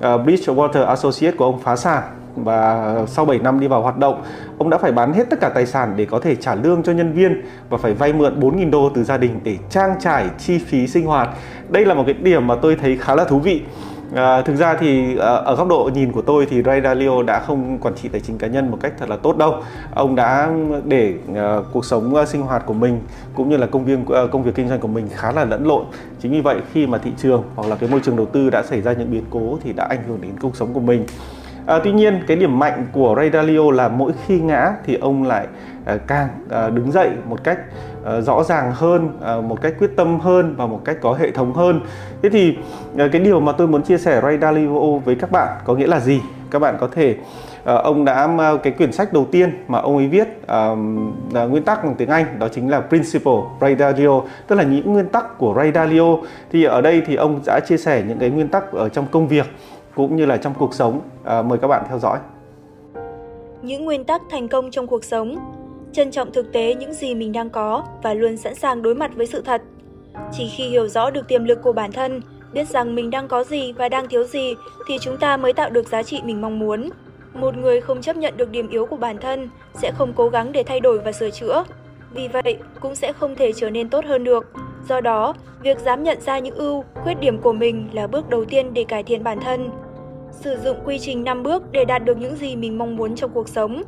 Bridgewater 0.00 0.86
Associates 0.86 1.38
của 1.38 1.44
ông 1.44 1.60
phá 1.60 1.76
sản 1.76 2.02
và 2.36 2.94
sau 3.06 3.24
7 3.24 3.38
năm 3.38 3.60
đi 3.60 3.66
vào 3.66 3.82
hoạt 3.82 3.98
động, 3.98 4.22
ông 4.58 4.70
đã 4.70 4.78
phải 4.78 4.92
bán 4.92 5.12
hết 5.12 5.30
tất 5.30 5.40
cả 5.40 5.48
tài 5.48 5.66
sản 5.66 5.94
để 5.96 6.04
có 6.04 6.20
thể 6.20 6.36
trả 6.36 6.54
lương 6.54 6.82
cho 6.82 6.92
nhân 6.92 7.12
viên 7.12 7.42
và 7.68 7.78
phải 7.78 7.94
vay 7.94 8.12
mượn 8.12 8.40
4.000 8.40 8.70
đô 8.70 8.90
từ 8.94 9.04
gia 9.04 9.16
đình 9.16 9.40
để 9.44 9.56
trang 9.70 9.96
trải 10.00 10.26
chi 10.38 10.58
phí 10.58 10.86
sinh 10.86 11.06
hoạt. 11.06 11.28
Đây 11.68 11.84
là 11.84 11.94
một 11.94 12.02
cái 12.06 12.14
điểm 12.14 12.46
mà 12.46 12.54
tôi 12.62 12.76
thấy 12.76 12.96
khá 12.96 13.14
là 13.14 13.24
thú 13.24 13.38
vị. 13.38 13.62
À, 14.14 14.42
thực 14.42 14.56
ra 14.56 14.76
thì 14.80 15.18
à, 15.18 15.34
ở 15.34 15.56
góc 15.56 15.68
độ 15.68 15.90
nhìn 15.94 16.12
của 16.12 16.22
tôi 16.22 16.46
thì 16.50 16.62
Ray 16.62 16.80
Dalio 16.80 17.22
đã 17.22 17.40
không 17.40 17.78
quản 17.78 17.94
trị 17.94 18.08
tài 18.08 18.20
chính 18.20 18.38
cá 18.38 18.46
nhân 18.46 18.70
một 18.70 18.78
cách 18.80 18.92
thật 18.98 19.08
là 19.08 19.16
tốt 19.16 19.36
đâu. 19.36 19.54
Ông 19.94 20.14
đã 20.14 20.50
để 20.84 21.14
à, 21.34 21.56
cuộc 21.72 21.84
sống 21.84 22.14
à, 22.14 22.26
sinh 22.26 22.42
hoạt 22.42 22.66
của 22.66 22.74
mình 22.74 23.00
cũng 23.34 23.48
như 23.48 23.56
là 23.56 23.66
công 23.66 23.84
viên 23.84 24.04
à, 24.06 24.22
công 24.32 24.42
việc 24.42 24.54
kinh 24.54 24.68
doanh 24.68 24.80
của 24.80 24.88
mình 24.88 25.08
khá 25.14 25.32
là 25.32 25.44
lẫn 25.44 25.66
lộn. 25.66 25.84
Chính 26.20 26.32
vì 26.32 26.40
vậy 26.40 26.56
khi 26.72 26.86
mà 26.86 26.98
thị 26.98 27.10
trường 27.16 27.42
hoặc 27.56 27.68
là 27.68 27.76
cái 27.76 27.90
môi 27.90 28.00
trường 28.00 28.16
đầu 28.16 28.26
tư 28.26 28.50
đã 28.50 28.62
xảy 28.62 28.82
ra 28.82 28.92
những 28.92 29.10
biến 29.10 29.24
cố 29.30 29.58
thì 29.64 29.72
đã 29.72 29.84
ảnh 29.84 30.02
hưởng 30.08 30.20
đến 30.20 30.32
cuộc 30.40 30.56
sống 30.56 30.74
của 30.74 30.80
mình. 30.80 31.06
À, 31.66 31.78
tuy 31.84 31.92
nhiên 31.92 32.20
cái 32.26 32.36
điểm 32.36 32.58
mạnh 32.58 32.86
của 32.92 33.14
Ray 33.16 33.30
Dalio 33.30 33.70
là 33.70 33.88
mỗi 33.88 34.12
khi 34.26 34.40
ngã 34.40 34.72
thì 34.86 34.94
ông 34.94 35.22
lại 35.22 35.46
à, 35.84 35.96
càng 36.06 36.28
à, 36.50 36.70
đứng 36.70 36.92
dậy 36.92 37.10
một 37.28 37.44
cách 37.44 37.58
à, 38.04 38.20
rõ 38.20 38.42
ràng 38.42 38.72
hơn, 38.74 39.08
à, 39.22 39.36
một 39.36 39.62
cách 39.62 39.74
quyết 39.78 39.90
tâm 39.96 40.20
hơn 40.20 40.54
và 40.56 40.66
một 40.66 40.80
cách 40.84 40.96
có 41.00 41.12
hệ 41.12 41.30
thống 41.30 41.52
hơn. 41.52 41.80
Thế 42.22 42.30
thì 42.30 42.56
à, 42.98 43.08
cái 43.12 43.20
điều 43.20 43.40
mà 43.40 43.52
tôi 43.52 43.66
muốn 43.66 43.82
chia 43.82 43.98
sẻ 43.98 44.20
Ray 44.22 44.38
Dalio 44.38 44.98
với 45.04 45.14
các 45.14 45.30
bạn 45.30 45.48
có 45.64 45.74
nghĩa 45.74 45.86
là 45.86 46.00
gì? 46.00 46.20
Các 46.50 46.58
bạn 46.58 46.76
có 46.80 46.88
thể 46.92 47.16
à, 47.64 47.74
ông 47.74 48.04
đã 48.04 48.28
cái 48.62 48.72
quyển 48.72 48.92
sách 48.92 49.12
đầu 49.12 49.26
tiên 49.32 49.64
mà 49.68 49.78
ông 49.78 49.96
ấy 49.96 50.08
viết 50.08 50.46
à, 50.46 50.68
là 51.32 51.44
nguyên 51.44 51.62
tắc 51.62 51.84
bằng 51.84 51.94
tiếng 51.94 52.08
Anh 52.08 52.38
đó 52.38 52.48
chính 52.48 52.70
là 52.70 52.80
Principle 52.80 53.40
Ray 53.60 53.76
Dalio, 53.76 54.22
tức 54.46 54.56
là 54.56 54.62
những 54.62 54.92
nguyên 54.92 55.08
tắc 55.08 55.38
của 55.38 55.54
Ray 55.56 55.72
Dalio. 55.72 56.16
Thì 56.52 56.64
ở 56.64 56.80
đây 56.80 57.02
thì 57.06 57.14
ông 57.14 57.40
đã 57.46 57.60
chia 57.60 57.76
sẻ 57.76 58.02
những 58.08 58.18
cái 58.18 58.30
nguyên 58.30 58.48
tắc 58.48 58.72
ở 58.72 58.88
trong 58.88 59.06
công 59.10 59.28
việc 59.28 59.46
cũng 59.94 60.16
như 60.16 60.26
là 60.26 60.36
trong 60.36 60.54
cuộc 60.58 60.74
sống. 60.74 61.00
À, 61.24 61.42
mời 61.42 61.58
các 61.58 61.68
bạn 61.68 61.84
theo 61.88 61.98
dõi. 61.98 62.18
Những 63.62 63.84
nguyên 63.84 64.04
tắc 64.04 64.22
thành 64.30 64.48
công 64.48 64.70
trong 64.70 64.86
cuộc 64.86 65.04
sống 65.04 65.54
Trân 65.94 66.10
trọng 66.10 66.32
thực 66.32 66.52
tế 66.52 66.74
những 66.74 66.92
gì 66.92 67.14
mình 67.14 67.32
đang 67.32 67.50
có 67.50 67.84
và 68.02 68.14
luôn 68.14 68.36
sẵn 68.36 68.54
sàng 68.54 68.82
đối 68.82 68.94
mặt 68.94 69.10
với 69.14 69.26
sự 69.26 69.42
thật. 69.42 69.62
Chỉ 70.32 70.48
khi 70.56 70.68
hiểu 70.68 70.88
rõ 70.88 71.10
được 71.10 71.28
tiềm 71.28 71.44
lực 71.44 71.62
của 71.62 71.72
bản 71.72 71.92
thân, 71.92 72.20
biết 72.52 72.68
rằng 72.68 72.94
mình 72.94 73.10
đang 73.10 73.28
có 73.28 73.44
gì 73.44 73.72
và 73.72 73.88
đang 73.88 74.08
thiếu 74.08 74.24
gì 74.24 74.54
thì 74.88 74.98
chúng 75.00 75.16
ta 75.16 75.36
mới 75.36 75.52
tạo 75.52 75.70
được 75.70 75.88
giá 75.88 76.02
trị 76.02 76.20
mình 76.24 76.40
mong 76.40 76.58
muốn. 76.58 76.90
Một 77.34 77.56
người 77.56 77.80
không 77.80 78.02
chấp 78.02 78.16
nhận 78.16 78.36
được 78.36 78.50
điểm 78.50 78.68
yếu 78.68 78.86
của 78.86 78.96
bản 78.96 79.18
thân 79.18 79.48
sẽ 79.74 79.92
không 79.92 80.12
cố 80.12 80.28
gắng 80.28 80.52
để 80.52 80.62
thay 80.62 80.80
đổi 80.80 80.98
và 80.98 81.12
sửa 81.12 81.30
chữa. 81.30 81.64
Vì 82.10 82.28
vậy, 82.28 82.58
cũng 82.80 82.94
sẽ 82.94 83.12
không 83.12 83.34
thể 83.34 83.52
trở 83.52 83.70
nên 83.70 83.88
tốt 83.88 84.04
hơn 84.04 84.24
được. 84.24 84.52
Do 84.88 85.00
đó, 85.00 85.34
việc 85.62 85.78
dám 85.78 86.02
nhận 86.02 86.20
ra 86.20 86.38
những 86.38 86.54
ưu, 86.54 86.84
khuyết 87.02 87.20
điểm 87.20 87.38
của 87.38 87.52
mình 87.52 87.88
là 87.92 88.06
bước 88.06 88.28
đầu 88.28 88.44
tiên 88.44 88.74
để 88.74 88.84
cải 88.84 89.02
thiện 89.02 89.24
bản 89.24 89.40
thân. 89.40 89.70
Sử 90.40 90.56
dụng 90.64 90.76
quy 90.84 90.98
trình 90.98 91.24
5 91.24 91.42
bước 91.42 91.72
để 91.72 91.84
đạt 91.84 92.04
được 92.04 92.18
những 92.18 92.36
gì 92.36 92.56
mình 92.56 92.78
mong 92.78 92.96
muốn 92.96 93.14
trong 93.14 93.30
cuộc 93.34 93.48
sống. 93.48 93.82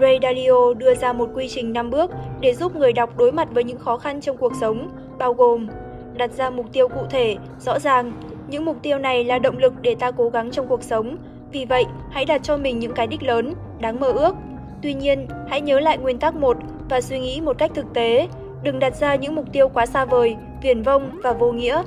Ray 0.00 0.18
Dalio 0.22 0.74
đưa 0.76 0.94
ra 0.94 1.12
một 1.12 1.28
quy 1.34 1.48
trình 1.48 1.72
5 1.72 1.90
bước 1.90 2.10
để 2.40 2.54
giúp 2.54 2.76
người 2.76 2.92
đọc 2.92 3.16
đối 3.18 3.32
mặt 3.32 3.48
với 3.52 3.64
những 3.64 3.78
khó 3.78 3.96
khăn 3.96 4.20
trong 4.20 4.36
cuộc 4.36 4.52
sống, 4.60 4.90
bao 5.18 5.34
gồm 5.34 5.68
đặt 6.16 6.30
ra 6.30 6.50
mục 6.50 6.66
tiêu 6.72 6.88
cụ 6.88 7.00
thể, 7.10 7.36
rõ 7.58 7.78
ràng. 7.78 8.12
Những 8.48 8.64
mục 8.64 8.76
tiêu 8.82 8.98
này 8.98 9.24
là 9.24 9.38
động 9.38 9.58
lực 9.58 9.74
để 9.82 9.94
ta 9.94 10.10
cố 10.10 10.28
gắng 10.28 10.50
trong 10.50 10.66
cuộc 10.66 10.82
sống. 10.82 11.16
Vì 11.52 11.64
vậy, 11.64 11.84
hãy 12.10 12.24
đặt 12.24 12.42
cho 12.42 12.56
mình 12.56 12.78
những 12.78 12.92
cái 12.92 13.06
đích 13.06 13.22
lớn, 13.22 13.54
đáng 13.80 14.00
mơ 14.00 14.12
ước. 14.12 14.34
Tuy 14.82 14.94
nhiên, 14.94 15.26
hãy 15.48 15.60
nhớ 15.60 15.80
lại 15.80 15.98
nguyên 15.98 16.18
tắc 16.18 16.34
1 16.34 16.56
và 16.88 17.00
suy 17.00 17.18
nghĩ 17.18 17.40
một 17.40 17.58
cách 17.58 17.70
thực 17.74 17.86
tế. 17.94 18.28
Đừng 18.62 18.78
đặt 18.78 18.96
ra 18.96 19.14
những 19.14 19.34
mục 19.34 19.44
tiêu 19.52 19.68
quá 19.68 19.86
xa 19.86 20.04
vời, 20.04 20.36
viển 20.62 20.82
vông 20.82 21.10
và 21.22 21.32
vô 21.32 21.52
nghĩa. 21.52 21.82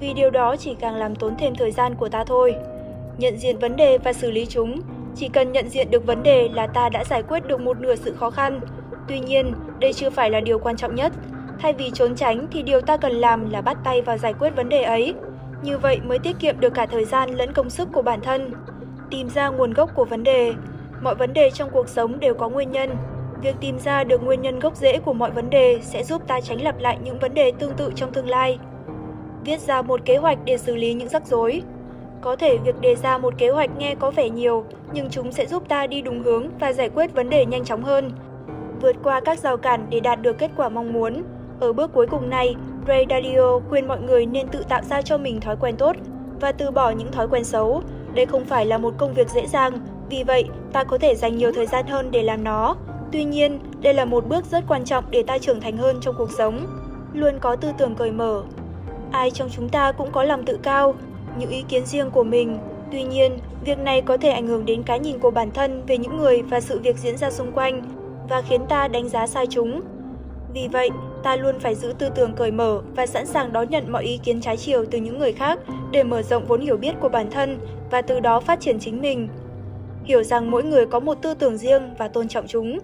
Vì 0.00 0.14
điều 0.14 0.30
đó 0.30 0.56
chỉ 0.56 0.74
càng 0.74 0.96
làm 0.96 1.14
tốn 1.14 1.36
thêm 1.38 1.54
thời 1.54 1.70
gian 1.70 1.94
của 1.94 2.08
ta 2.08 2.24
thôi 2.24 2.54
nhận 3.18 3.38
diện 3.38 3.58
vấn 3.58 3.76
đề 3.76 3.98
và 3.98 4.12
xử 4.12 4.30
lý 4.30 4.46
chúng. 4.46 4.80
Chỉ 5.16 5.28
cần 5.28 5.52
nhận 5.52 5.68
diện 5.68 5.90
được 5.90 6.06
vấn 6.06 6.22
đề 6.22 6.48
là 6.54 6.66
ta 6.66 6.88
đã 6.88 7.04
giải 7.04 7.22
quyết 7.22 7.46
được 7.46 7.60
một 7.60 7.80
nửa 7.80 7.94
sự 7.94 8.14
khó 8.14 8.30
khăn. 8.30 8.60
Tuy 9.08 9.18
nhiên, 9.20 9.52
đây 9.78 9.92
chưa 9.92 10.10
phải 10.10 10.30
là 10.30 10.40
điều 10.40 10.58
quan 10.58 10.76
trọng 10.76 10.94
nhất. 10.94 11.12
Thay 11.58 11.72
vì 11.72 11.90
trốn 11.90 12.16
tránh 12.16 12.46
thì 12.52 12.62
điều 12.62 12.80
ta 12.80 12.96
cần 12.96 13.12
làm 13.12 13.50
là 13.50 13.60
bắt 13.60 13.78
tay 13.84 14.02
vào 14.02 14.18
giải 14.18 14.32
quyết 14.32 14.50
vấn 14.56 14.68
đề 14.68 14.82
ấy. 14.82 15.14
Như 15.62 15.78
vậy 15.78 16.00
mới 16.04 16.18
tiết 16.18 16.36
kiệm 16.38 16.60
được 16.60 16.74
cả 16.74 16.86
thời 16.86 17.04
gian 17.04 17.30
lẫn 17.30 17.52
công 17.52 17.70
sức 17.70 17.88
của 17.92 18.02
bản 18.02 18.20
thân. 18.20 18.52
Tìm 19.10 19.28
ra 19.28 19.48
nguồn 19.48 19.72
gốc 19.72 19.90
của 19.94 20.04
vấn 20.04 20.24
đề. 20.24 20.52
Mọi 21.02 21.14
vấn 21.14 21.32
đề 21.32 21.50
trong 21.50 21.70
cuộc 21.70 21.88
sống 21.88 22.20
đều 22.20 22.34
có 22.34 22.48
nguyên 22.48 22.72
nhân. 22.72 22.90
Việc 23.42 23.54
tìm 23.60 23.78
ra 23.78 24.04
được 24.04 24.22
nguyên 24.24 24.42
nhân 24.42 24.58
gốc 24.58 24.76
rễ 24.76 24.98
của 24.98 25.12
mọi 25.12 25.30
vấn 25.30 25.50
đề 25.50 25.78
sẽ 25.82 26.04
giúp 26.04 26.22
ta 26.28 26.40
tránh 26.40 26.62
lặp 26.62 26.78
lại 26.78 26.98
những 27.04 27.18
vấn 27.18 27.34
đề 27.34 27.52
tương 27.58 27.72
tự 27.76 27.92
trong 27.94 28.12
tương 28.12 28.28
lai. 28.28 28.58
Viết 29.44 29.60
ra 29.60 29.82
một 29.82 30.00
kế 30.04 30.16
hoạch 30.16 30.38
để 30.44 30.56
xử 30.56 30.76
lý 30.76 30.94
những 30.94 31.08
rắc 31.08 31.26
rối. 31.26 31.62
Có 32.20 32.36
thể 32.36 32.58
việc 32.58 32.80
đề 32.80 32.96
ra 32.96 33.18
một 33.18 33.34
kế 33.38 33.50
hoạch 33.50 33.70
nghe 33.78 33.94
có 33.94 34.10
vẻ 34.10 34.30
nhiều, 34.30 34.64
nhưng 34.92 35.10
chúng 35.10 35.32
sẽ 35.32 35.46
giúp 35.46 35.68
ta 35.68 35.86
đi 35.86 36.02
đúng 36.02 36.22
hướng 36.22 36.48
và 36.60 36.72
giải 36.72 36.90
quyết 36.94 37.14
vấn 37.14 37.30
đề 37.30 37.46
nhanh 37.46 37.64
chóng 37.64 37.82
hơn. 37.82 38.10
Vượt 38.80 38.96
qua 39.02 39.20
các 39.20 39.38
rào 39.38 39.56
cản 39.56 39.86
để 39.90 40.00
đạt 40.00 40.22
được 40.22 40.38
kết 40.38 40.50
quả 40.56 40.68
mong 40.68 40.92
muốn. 40.92 41.22
Ở 41.60 41.72
bước 41.72 41.92
cuối 41.92 42.06
cùng 42.06 42.30
này, 42.30 42.54
Ray 42.88 43.06
Dalio 43.10 43.58
khuyên 43.68 43.88
mọi 43.88 44.00
người 44.00 44.26
nên 44.26 44.48
tự 44.48 44.62
tạo 44.68 44.82
ra 44.82 45.02
cho 45.02 45.18
mình 45.18 45.40
thói 45.40 45.56
quen 45.56 45.76
tốt 45.76 45.96
và 46.40 46.52
từ 46.52 46.70
bỏ 46.70 46.90
những 46.90 47.12
thói 47.12 47.28
quen 47.28 47.44
xấu. 47.44 47.82
Đây 48.14 48.26
không 48.26 48.44
phải 48.44 48.66
là 48.66 48.78
một 48.78 48.94
công 48.98 49.14
việc 49.14 49.28
dễ 49.30 49.46
dàng, 49.46 49.78
vì 50.10 50.24
vậy 50.24 50.44
ta 50.72 50.84
có 50.84 50.98
thể 50.98 51.14
dành 51.14 51.36
nhiều 51.36 51.52
thời 51.52 51.66
gian 51.66 51.86
hơn 51.86 52.10
để 52.10 52.22
làm 52.22 52.44
nó. 52.44 52.76
Tuy 53.12 53.24
nhiên, 53.24 53.58
đây 53.80 53.94
là 53.94 54.04
một 54.04 54.28
bước 54.28 54.44
rất 54.44 54.64
quan 54.68 54.84
trọng 54.84 55.04
để 55.10 55.22
ta 55.22 55.38
trưởng 55.38 55.60
thành 55.60 55.76
hơn 55.76 55.96
trong 56.00 56.14
cuộc 56.18 56.30
sống. 56.38 56.66
Luôn 57.12 57.38
có 57.38 57.56
tư 57.56 57.68
tưởng 57.78 57.94
cởi 57.94 58.10
mở. 58.10 58.42
Ai 59.10 59.30
trong 59.30 59.48
chúng 59.52 59.68
ta 59.68 59.92
cũng 59.92 60.12
có 60.12 60.24
lòng 60.24 60.44
tự 60.44 60.58
cao, 60.62 60.94
những 61.38 61.50
ý 61.50 61.64
kiến 61.68 61.86
riêng 61.86 62.10
của 62.10 62.24
mình. 62.24 62.58
Tuy 62.92 63.02
nhiên, 63.02 63.38
việc 63.64 63.78
này 63.78 64.02
có 64.02 64.16
thể 64.16 64.30
ảnh 64.30 64.46
hưởng 64.46 64.66
đến 64.66 64.82
cái 64.82 65.00
nhìn 65.00 65.18
của 65.18 65.30
bản 65.30 65.50
thân 65.50 65.82
về 65.86 65.98
những 65.98 66.16
người 66.16 66.42
và 66.42 66.60
sự 66.60 66.78
việc 66.78 66.98
diễn 66.98 67.16
ra 67.16 67.30
xung 67.30 67.52
quanh 67.52 67.82
và 68.28 68.42
khiến 68.42 68.60
ta 68.68 68.88
đánh 68.88 69.08
giá 69.08 69.26
sai 69.26 69.46
chúng. 69.46 69.80
Vì 70.54 70.68
vậy, 70.68 70.90
ta 71.22 71.36
luôn 71.36 71.58
phải 71.60 71.74
giữ 71.74 71.94
tư 71.98 72.08
tưởng 72.14 72.32
cởi 72.36 72.50
mở 72.50 72.82
và 72.96 73.06
sẵn 73.06 73.26
sàng 73.26 73.52
đón 73.52 73.70
nhận 73.70 73.92
mọi 73.92 74.04
ý 74.04 74.18
kiến 74.18 74.40
trái 74.40 74.56
chiều 74.56 74.84
từ 74.90 74.98
những 74.98 75.18
người 75.18 75.32
khác 75.32 75.58
để 75.92 76.02
mở 76.02 76.22
rộng 76.22 76.46
vốn 76.46 76.60
hiểu 76.60 76.76
biết 76.76 76.92
của 77.00 77.08
bản 77.08 77.30
thân 77.30 77.58
và 77.90 78.02
từ 78.02 78.20
đó 78.20 78.40
phát 78.40 78.60
triển 78.60 78.78
chính 78.78 79.00
mình. 79.00 79.28
Hiểu 80.04 80.22
rằng 80.22 80.50
mỗi 80.50 80.62
người 80.62 80.86
có 80.86 81.00
một 81.00 81.14
tư 81.22 81.34
tưởng 81.34 81.56
riêng 81.56 81.94
và 81.98 82.08
tôn 82.08 82.28
trọng 82.28 82.46
chúng. 82.46 82.78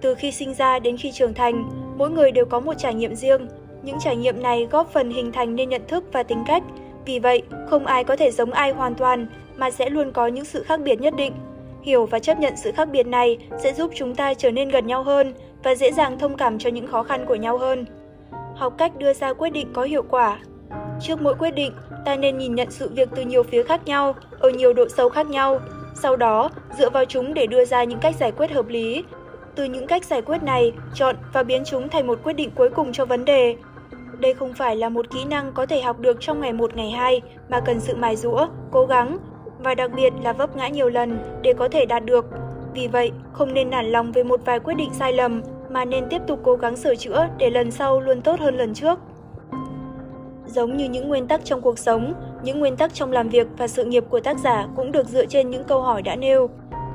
Từ 0.00 0.14
khi 0.14 0.32
sinh 0.32 0.54
ra 0.54 0.78
đến 0.78 0.96
khi 0.96 1.12
trưởng 1.12 1.34
thành, 1.34 1.70
mỗi 1.98 2.10
người 2.10 2.30
đều 2.30 2.44
có 2.44 2.60
một 2.60 2.74
trải 2.78 2.94
nghiệm 2.94 3.14
riêng. 3.14 3.48
Những 3.82 3.96
trải 4.00 4.16
nghiệm 4.16 4.42
này 4.42 4.68
góp 4.70 4.92
phần 4.92 5.10
hình 5.10 5.32
thành 5.32 5.56
nên 5.56 5.68
nhận 5.68 5.82
thức 5.88 6.04
và 6.12 6.22
tính 6.22 6.44
cách 6.46 6.62
vì 7.06 7.18
vậy, 7.18 7.42
không 7.68 7.86
ai 7.86 8.04
có 8.04 8.16
thể 8.16 8.30
giống 8.30 8.52
ai 8.52 8.72
hoàn 8.72 8.94
toàn, 8.94 9.26
mà 9.56 9.70
sẽ 9.70 9.90
luôn 9.90 10.12
có 10.12 10.26
những 10.26 10.44
sự 10.44 10.62
khác 10.62 10.80
biệt 10.80 11.00
nhất 11.00 11.14
định. 11.16 11.32
Hiểu 11.82 12.06
và 12.06 12.18
chấp 12.18 12.38
nhận 12.38 12.56
sự 12.56 12.72
khác 12.72 12.88
biệt 12.92 13.06
này 13.06 13.38
sẽ 13.58 13.72
giúp 13.72 13.90
chúng 13.94 14.14
ta 14.14 14.34
trở 14.34 14.50
nên 14.50 14.68
gần 14.68 14.86
nhau 14.86 15.02
hơn 15.02 15.34
và 15.62 15.74
dễ 15.74 15.92
dàng 15.92 16.18
thông 16.18 16.36
cảm 16.36 16.58
cho 16.58 16.70
những 16.70 16.86
khó 16.86 17.02
khăn 17.02 17.26
của 17.26 17.34
nhau 17.34 17.58
hơn. 17.58 17.84
Học 18.54 18.74
cách 18.78 18.92
đưa 18.98 19.12
ra 19.12 19.32
quyết 19.32 19.50
định 19.50 19.68
có 19.72 19.82
hiệu 19.82 20.02
quả. 20.02 20.38
Trước 21.00 21.22
mỗi 21.22 21.34
quyết 21.34 21.50
định, 21.50 21.72
ta 22.04 22.16
nên 22.16 22.38
nhìn 22.38 22.54
nhận 22.54 22.70
sự 22.70 22.90
việc 22.94 23.08
từ 23.16 23.22
nhiều 23.22 23.42
phía 23.42 23.62
khác 23.62 23.80
nhau, 23.86 24.14
ở 24.38 24.50
nhiều 24.50 24.72
độ 24.72 24.88
sâu 24.88 25.08
khác 25.08 25.26
nhau. 25.26 25.60
Sau 25.94 26.16
đó, 26.16 26.50
dựa 26.78 26.90
vào 26.90 27.04
chúng 27.04 27.34
để 27.34 27.46
đưa 27.46 27.64
ra 27.64 27.84
những 27.84 27.98
cách 27.98 28.14
giải 28.20 28.32
quyết 28.32 28.50
hợp 28.50 28.68
lý. 28.68 29.04
Từ 29.54 29.64
những 29.64 29.86
cách 29.86 30.04
giải 30.04 30.22
quyết 30.22 30.42
này, 30.42 30.72
chọn 30.94 31.16
và 31.32 31.42
biến 31.42 31.62
chúng 31.64 31.88
thành 31.88 32.06
một 32.06 32.18
quyết 32.24 32.32
định 32.32 32.50
cuối 32.54 32.70
cùng 32.70 32.92
cho 32.92 33.04
vấn 33.04 33.24
đề. 33.24 33.56
Đây 34.20 34.34
không 34.34 34.52
phải 34.52 34.76
là 34.76 34.88
một 34.88 35.10
kỹ 35.10 35.24
năng 35.24 35.52
có 35.52 35.66
thể 35.66 35.82
học 35.82 36.00
được 36.00 36.16
trong 36.20 36.40
ngày 36.40 36.52
một 36.52 36.76
ngày 36.76 36.90
hai, 36.90 37.20
mà 37.48 37.60
cần 37.60 37.80
sự 37.80 37.96
mài 37.96 38.16
rũa, 38.16 38.46
cố 38.70 38.86
gắng 38.86 39.18
và 39.58 39.74
đặc 39.74 39.90
biệt 39.96 40.12
là 40.22 40.32
vấp 40.32 40.56
ngã 40.56 40.68
nhiều 40.68 40.88
lần 40.88 41.18
để 41.42 41.52
có 41.52 41.68
thể 41.68 41.86
đạt 41.86 42.04
được. 42.04 42.26
Vì 42.74 42.88
vậy, 42.88 43.10
không 43.32 43.54
nên 43.54 43.70
nản 43.70 43.86
lòng 43.86 44.12
về 44.12 44.22
một 44.22 44.40
vài 44.44 44.60
quyết 44.60 44.74
định 44.74 44.90
sai 44.94 45.12
lầm 45.12 45.42
mà 45.70 45.84
nên 45.84 46.04
tiếp 46.10 46.22
tục 46.26 46.40
cố 46.42 46.54
gắng 46.54 46.76
sửa 46.76 46.94
chữa 46.94 47.26
để 47.38 47.50
lần 47.50 47.70
sau 47.70 48.00
luôn 48.00 48.20
tốt 48.20 48.40
hơn 48.40 48.56
lần 48.56 48.74
trước. 48.74 48.98
Giống 50.46 50.76
như 50.76 50.88
những 50.88 51.08
nguyên 51.08 51.26
tắc 51.26 51.44
trong 51.44 51.60
cuộc 51.60 51.78
sống, 51.78 52.14
những 52.42 52.60
nguyên 52.60 52.76
tắc 52.76 52.94
trong 52.94 53.12
làm 53.12 53.28
việc 53.28 53.46
và 53.58 53.68
sự 53.68 53.84
nghiệp 53.84 54.04
của 54.08 54.20
tác 54.20 54.38
giả 54.38 54.66
cũng 54.76 54.92
được 54.92 55.08
dựa 55.08 55.26
trên 55.26 55.50
những 55.50 55.64
câu 55.64 55.82
hỏi 55.82 56.02
đã 56.02 56.16
nêu. 56.16 56.50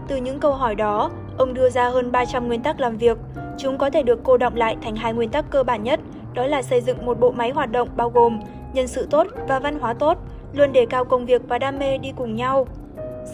Từ 0.08 0.16
những 0.16 0.40
câu 0.40 0.54
hỏi 0.54 0.76
đó, 0.76 1.12
ông 1.38 1.54
đưa 1.54 1.70
ra 1.70 1.90
hơn 1.90 2.12
300 2.12 2.48
nguyên 2.48 2.62
tắc 2.62 2.80
làm 2.80 2.98
việc. 2.98 3.18
Chúng 3.58 3.78
có 3.78 3.90
thể 3.90 4.04
được 4.04 4.20
cô 4.24 4.38
động 4.38 4.56
lại 4.56 4.78
thành 4.82 4.96
hai 4.96 5.14
nguyên 5.14 5.30
tắc 5.30 5.52
cơ 5.52 5.64
bản 5.64 5.84
nhất, 5.84 6.00
đó 6.36 6.48
là 6.48 6.62
xây 6.62 6.82
dựng 6.82 7.06
một 7.06 7.20
bộ 7.20 7.32
máy 7.32 7.52
hoạt 7.52 7.72
động 7.72 7.90
bao 7.96 8.10
gồm 8.10 8.40
nhân 8.74 8.88
sự 8.88 9.08
tốt 9.10 9.28
và 9.48 9.60
văn 9.60 9.80
hóa 9.80 9.94
tốt, 9.94 10.18
luôn 10.54 10.72
đề 10.72 10.86
cao 10.86 11.06
công 11.06 11.26
việc 11.26 11.42
và 11.48 11.58
đam 11.58 11.80
mê 11.80 11.98
đi 11.98 12.12
cùng 12.16 12.36
nhau. 12.36 12.68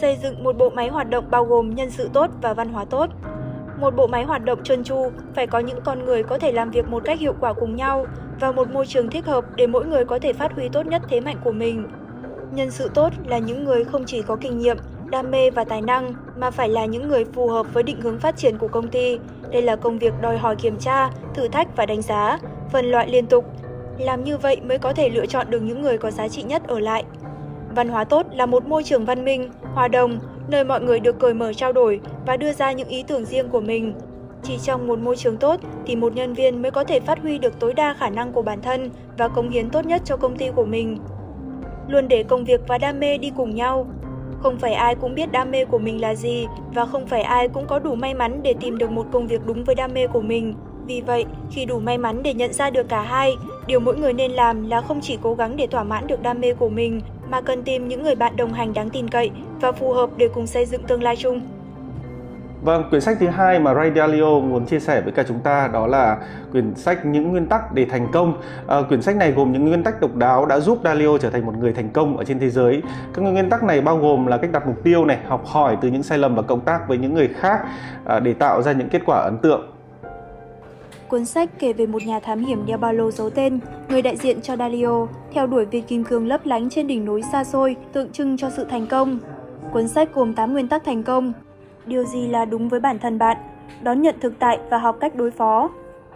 Xây 0.01 0.17
dựng 0.23 0.43
một 0.43 0.57
bộ 0.57 0.69
máy 0.69 0.89
hoạt 0.89 1.09
động 1.09 1.25
bao 1.31 1.45
gồm 1.45 1.75
nhân 1.75 1.89
sự 1.89 2.09
tốt 2.13 2.29
và 2.41 2.53
văn 2.53 2.69
hóa 2.69 2.85
tốt. 2.85 3.09
Một 3.79 3.95
bộ 3.95 4.07
máy 4.07 4.23
hoạt 4.23 4.45
động 4.45 4.63
trơn 4.63 4.83
tru 4.83 5.11
phải 5.35 5.47
có 5.47 5.59
những 5.59 5.79
con 5.85 6.05
người 6.05 6.23
có 6.23 6.37
thể 6.37 6.51
làm 6.51 6.71
việc 6.71 6.87
một 6.87 7.03
cách 7.05 7.19
hiệu 7.19 7.33
quả 7.39 7.53
cùng 7.53 7.75
nhau 7.75 8.05
và 8.39 8.51
một 8.51 8.71
môi 8.71 8.85
trường 8.85 9.09
thích 9.09 9.25
hợp 9.25 9.45
để 9.55 9.67
mỗi 9.67 9.85
người 9.85 10.05
có 10.05 10.19
thể 10.19 10.33
phát 10.33 10.53
huy 10.53 10.69
tốt 10.69 10.85
nhất 10.85 11.01
thế 11.09 11.19
mạnh 11.19 11.37
của 11.43 11.51
mình. 11.51 11.87
Nhân 12.51 12.71
sự 12.71 12.91
tốt 12.93 13.13
là 13.25 13.37
những 13.37 13.63
người 13.63 13.83
không 13.83 14.05
chỉ 14.05 14.21
có 14.21 14.35
kinh 14.35 14.59
nghiệm, 14.59 14.77
đam 15.09 15.31
mê 15.31 15.51
và 15.51 15.63
tài 15.63 15.81
năng 15.81 16.13
mà 16.37 16.51
phải 16.51 16.69
là 16.69 16.85
những 16.85 17.07
người 17.07 17.25
phù 17.25 17.47
hợp 17.47 17.73
với 17.73 17.83
định 17.83 18.01
hướng 18.01 18.19
phát 18.19 18.37
triển 18.37 18.57
của 18.57 18.67
công 18.67 18.87
ty. 18.87 19.19
Đây 19.51 19.61
là 19.61 19.75
công 19.75 19.99
việc 19.99 20.13
đòi 20.21 20.37
hỏi 20.37 20.55
kiểm 20.55 20.77
tra, 20.79 21.09
thử 21.33 21.47
thách 21.47 21.75
và 21.75 21.85
đánh 21.85 22.01
giá, 22.01 22.37
phân 22.71 22.85
loại 22.85 23.07
liên 23.09 23.25
tục. 23.25 23.45
Làm 23.97 24.23
như 24.23 24.37
vậy 24.37 24.61
mới 24.67 24.77
có 24.77 24.93
thể 24.93 25.09
lựa 25.09 25.25
chọn 25.25 25.47
được 25.49 25.59
những 25.59 25.81
người 25.81 25.97
có 25.97 26.11
giá 26.11 26.27
trị 26.27 26.43
nhất 26.43 26.67
ở 26.67 26.79
lại. 26.79 27.03
Văn 27.75 27.89
hóa 27.89 28.03
tốt 28.03 28.25
là 28.31 28.45
một 28.45 28.65
môi 28.65 28.83
trường 28.83 29.05
văn 29.05 29.25
minh, 29.25 29.49
hòa 29.73 29.87
đồng, 29.87 30.19
nơi 30.47 30.63
mọi 30.63 30.81
người 30.81 30.99
được 30.99 31.19
cởi 31.19 31.33
mở 31.33 31.53
trao 31.53 31.73
đổi 31.73 31.99
và 32.25 32.37
đưa 32.37 32.53
ra 32.53 32.71
những 32.71 32.87
ý 32.87 33.03
tưởng 33.03 33.25
riêng 33.25 33.49
của 33.49 33.61
mình. 33.61 33.93
Chỉ 34.43 34.57
trong 34.57 34.87
một 34.87 34.99
môi 34.99 35.15
trường 35.15 35.37
tốt 35.37 35.59
thì 35.85 35.95
một 35.95 36.15
nhân 36.15 36.33
viên 36.33 36.61
mới 36.61 36.71
có 36.71 36.83
thể 36.83 36.99
phát 36.99 37.19
huy 37.19 37.37
được 37.37 37.59
tối 37.59 37.73
đa 37.73 37.93
khả 37.93 38.09
năng 38.09 38.31
của 38.31 38.41
bản 38.41 38.61
thân 38.61 38.89
và 39.17 39.27
cống 39.27 39.49
hiến 39.49 39.69
tốt 39.69 39.85
nhất 39.85 40.01
cho 40.05 40.17
công 40.17 40.37
ty 40.37 40.49
của 40.55 40.65
mình. 40.65 40.97
Luôn 41.87 42.07
để 42.07 42.23
công 42.23 42.45
việc 42.45 42.61
và 42.67 42.77
đam 42.77 42.99
mê 42.99 43.17
đi 43.17 43.31
cùng 43.37 43.55
nhau. 43.55 43.87
Không 44.39 44.57
phải 44.59 44.73
ai 44.73 44.95
cũng 44.95 45.15
biết 45.15 45.31
đam 45.31 45.51
mê 45.51 45.65
của 45.65 45.79
mình 45.79 46.01
là 46.01 46.15
gì 46.15 46.47
và 46.73 46.85
không 46.85 47.07
phải 47.07 47.21
ai 47.21 47.47
cũng 47.47 47.67
có 47.67 47.79
đủ 47.79 47.95
may 47.95 48.13
mắn 48.13 48.39
để 48.43 48.53
tìm 48.59 48.77
được 48.77 48.91
một 48.91 49.05
công 49.11 49.27
việc 49.27 49.41
đúng 49.45 49.63
với 49.63 49.75
đam 49.75 49.93
mê 49.93 50.07
của 50.07 50.21
mình. 50.21 50.53
Vì 50.87 51.01
vậy, 51.01 51.25
khi 51.51 51.65
đủ 51.65 51.79
may 51.79 51.97
mắn 51.97 52.23
để 52.23 52.33
nhận 52.33 52.53
ra 52.53 52.69
được 52.69 52.89
cả 52.89 53.01
hai, 53.01 53.35
điều 53.67 53.79
mỗi 53.79 53.97
người 53.97 54.13
nên 54.13 54.31
làm 54.31 54.69
là 54.69 54.81
không 54.81 55.01
chỉ 55.01 55.17
cố 55.21 55.35
gắng 55.35 55.55
để 55.55 55.67
thỏa 55.67 55.83
mãn 55.83 56.07
được 56.07 56.21
đam 56.21 56.41
mê 56.41 56.53
của 56.53 56.69
mình, 56.69 57.01
mà 57.29 57.41
cần 57.41 57.63
tìm 57.63 57.87
những 57.87 58.03
người 58.03 58.15
bạn 58.15 58.35
đồng 58.35 58.53
hành 58.53 58.73
đáng 58.73 58.89
tin 58.89 59.09
cậy 59.09 59.31
và 59.61 59.71
phù 59.71 59.93
hợp 59.93 60.09
để 60.17 60.27
cùng 60.33 60.47
xây 60.47 60.65
dựng 60.65 60.83
tương 60.83 61.03
lai 61.03 61.15
chung. 61.15 61.41
Vâng, 62.61 62.83
quyển 62.89 63.01
sách 63.01 63.17
thứ 63.19 63.27
hai 63.27 63.59
mà 63.59 63.73
Ray 63.73 63.91
Dalio 63.95 64.39
muốn 64.39 64.65
chia 64.65 64.79
sẻ 64.79 65.01
với 65.01 65.11
cả 65.11 65.23
chúng 65.27 65.39
ta 65.39 65.67
đó 65.67 65.87
là 65.87 66.17
quyển 66.51 66.75
sách 66.75 67.05
Những 67.05 67.31
nguyên 67.31 67.45
tắc 67.45 67.73
để 67.73 67.85
thành 67.85 68.07
công. 68.13 68.41
À, 68.67 68.81
quyển 68.87 69.01
sách 69.01 69.15
này 69.15 69.31
gồm 69.31 69.51
những 69.51 69.65
nguyên 69.65 69.83
tắc 69.83 70.01
độc 70.01 70.15
đáo 70.15 70.45
đã 70.45 70.59
giúp 70.59 70.79
Dalio 70.83 71.17
trở 71.17 71.29
thành 71.29 71.45
một 71.45 71.53
người 71.59 71.73
thành 71.73 71.89
công 71.89 72.17
ở 72.17 72.23
trên 72.23 72.39
thế 72.39 72.49
giới. 72.49 72.81
Các 73.13 73.21
nguyên 73.21 73.49
tắc 73.49 73.63
này 73.63 73.81
bao 73.81 73.97
gồm 73.97 74.25
là 74.25 74.37
cách 74.37 74.51
đặt 74.51 74.67
mục 74.67 74.83
tiêu 74.83 75.05
này, 75.05 75.17
học 75.27 75.45
hỏi 75.45 75.77
từ 75.81 75.87
những 75.87 76.03
sai 76.03 76.17
lầm 76.17 76.35
và 76.35 76.41
cộng 76.41 76.61
tác 76.61 76.87
với 76.87 76.97
những 76.97 77.13
người 77.13 77.27
khác 77.27 77.61
à, 78.05 78.19
để 78.19 78.33
tạo 78.33 78.61
ra 78.61 78.71
những 78.71 78.89
kết 78.89 79.01
quả 79.05 79.21
ấn 79.21 79.37
tượng. 79.37 79.71
Cuốn 81.07 81.25
sách 81.25 81.49
kể 81.59 81.73
về 81.73 81.85
một 81.85 82.03
nhà 82.03 82.19
thám 82.19 82.39
hiểm 82.39 82.65
đeo 82.65 82.77
ba 82.77 82.91
lô 82.91 83.11
giấu 83.11 83.29
tên, 83.29 83.59
người 83.89 84.01
đại 84.01 84.17
diện 84.17 84.41
cho 84.41 84.55
Dalio, 84.57 85.07
theo 85.33 85.47
đuổi 85.47 85.65
viên 85.65 85.83
kim 85.83 86.03
cương 86.03 86.27
lấp 86.27 86.41
lánh 86.45 86.69
trên 86.69 86.87
đỉnh 86.87 87.05
núi 87.05 87.21
xa 87.31 87.43
xôi, 87.43 87.75
tượng 87.93 88.11
trưng 88.11 88.37
cho 88.37 88.49
sự 88.49 88.65
thành 88.69 88.87
công. 88.87 89.19
Cuốn 89.71 89.87
sách 89.87 90.09
gồm 90.13 90.33
8 90.33 90.53
nguyên 90.53 90.67
tắc 90.67 90.83
thành 90.85 91.03
công. 91.03 91.33
Điều 91.85 92.03
gì 92.03 92.27
là 92.27 92.45
đúng 92.45 92.69
với 92.69 92.79
bản 92.79 92.99
thân 92.99 93.17
bạn? 93.17 93.37
Đón 93.81 94.01
nhận 94.01 94.15
thực 94.21 94.33
tại 94.39 94.59
và 94.69 94.77
học 94.77 94.97
cách 94.99 95.15
đối 95.15 95.31
phó. 95.31 95.69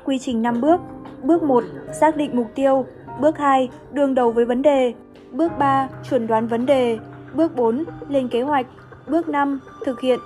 Quy 0.05 0.19
trình 0.19 0.41
5 0.41 0.61
bước. 0.61 0.81
Bước 1.23 1.43
1. 1.43 1.63
Xác 1.99 2.15
định 2.15 2.31
mục 2.33 2.47
tiêu. 2.55 2.85
Bước 3.19 3.37
2. 3.37 3.69
Đương 3.91 4.15
đầu 4.15 4.31
với 4.31 4.45
vấn 4.45 4.61
đề. 4.61 4.93
Bước 5.31 5.51
3. 5.59 5.89
Chuẩn 6.09 6.27
đoán 6.27 6.47
vấn 6.47 6.65
đề. 6.65 6.99
Bước 7.33 7.55
4. 7.55 7.83
Lên 8.07 8.27
kế 8.27 8.41
hoạch. 8.41 8.65
Bước 9.07 9.29
5. 9.29 9.59
Thực 9.85 10.01
hiện. 10.01 10.19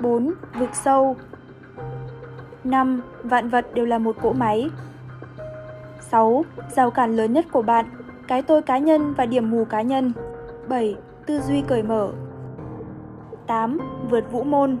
4. 0.00 0.32
Vực 0.58 0.70
sâu. 0.74 1.16
5. 2.64 3.02
Vạn 3.22 3.48
vật 3.48 3.66
đều 3.74 3.86
là 3.86 3.98
một 3.98 4.16
cỗ 4.22 4.32
máy. 4.32 4.70
6. 6.10 6.44
Rào 6.76 6.90
cản 6.90 7.16
lớn 7.16 7.32
nhất 7.32 7.46
của 7.52 7.62
bạn, 7.62 7.86
cái 8.28 8.42
tôi 8.42 8.62
cá 8.62 8.78
nhân 8.78 9.14
và 9.14 9.26
điểm 9.26 9.50
mù 9.50 9.64
cá 9.64 9.82
nhân. 9.82 10.12
7. 10.68 10.96
Tư 11.26 11.40
duy 11.40 11.62
cởi 11.68 11.82
mở. 11.82 12.08
8. 13.46 13.78
Vượt 14.10 14.32
vũ 14.32 14.44
môn. 14.44 14.78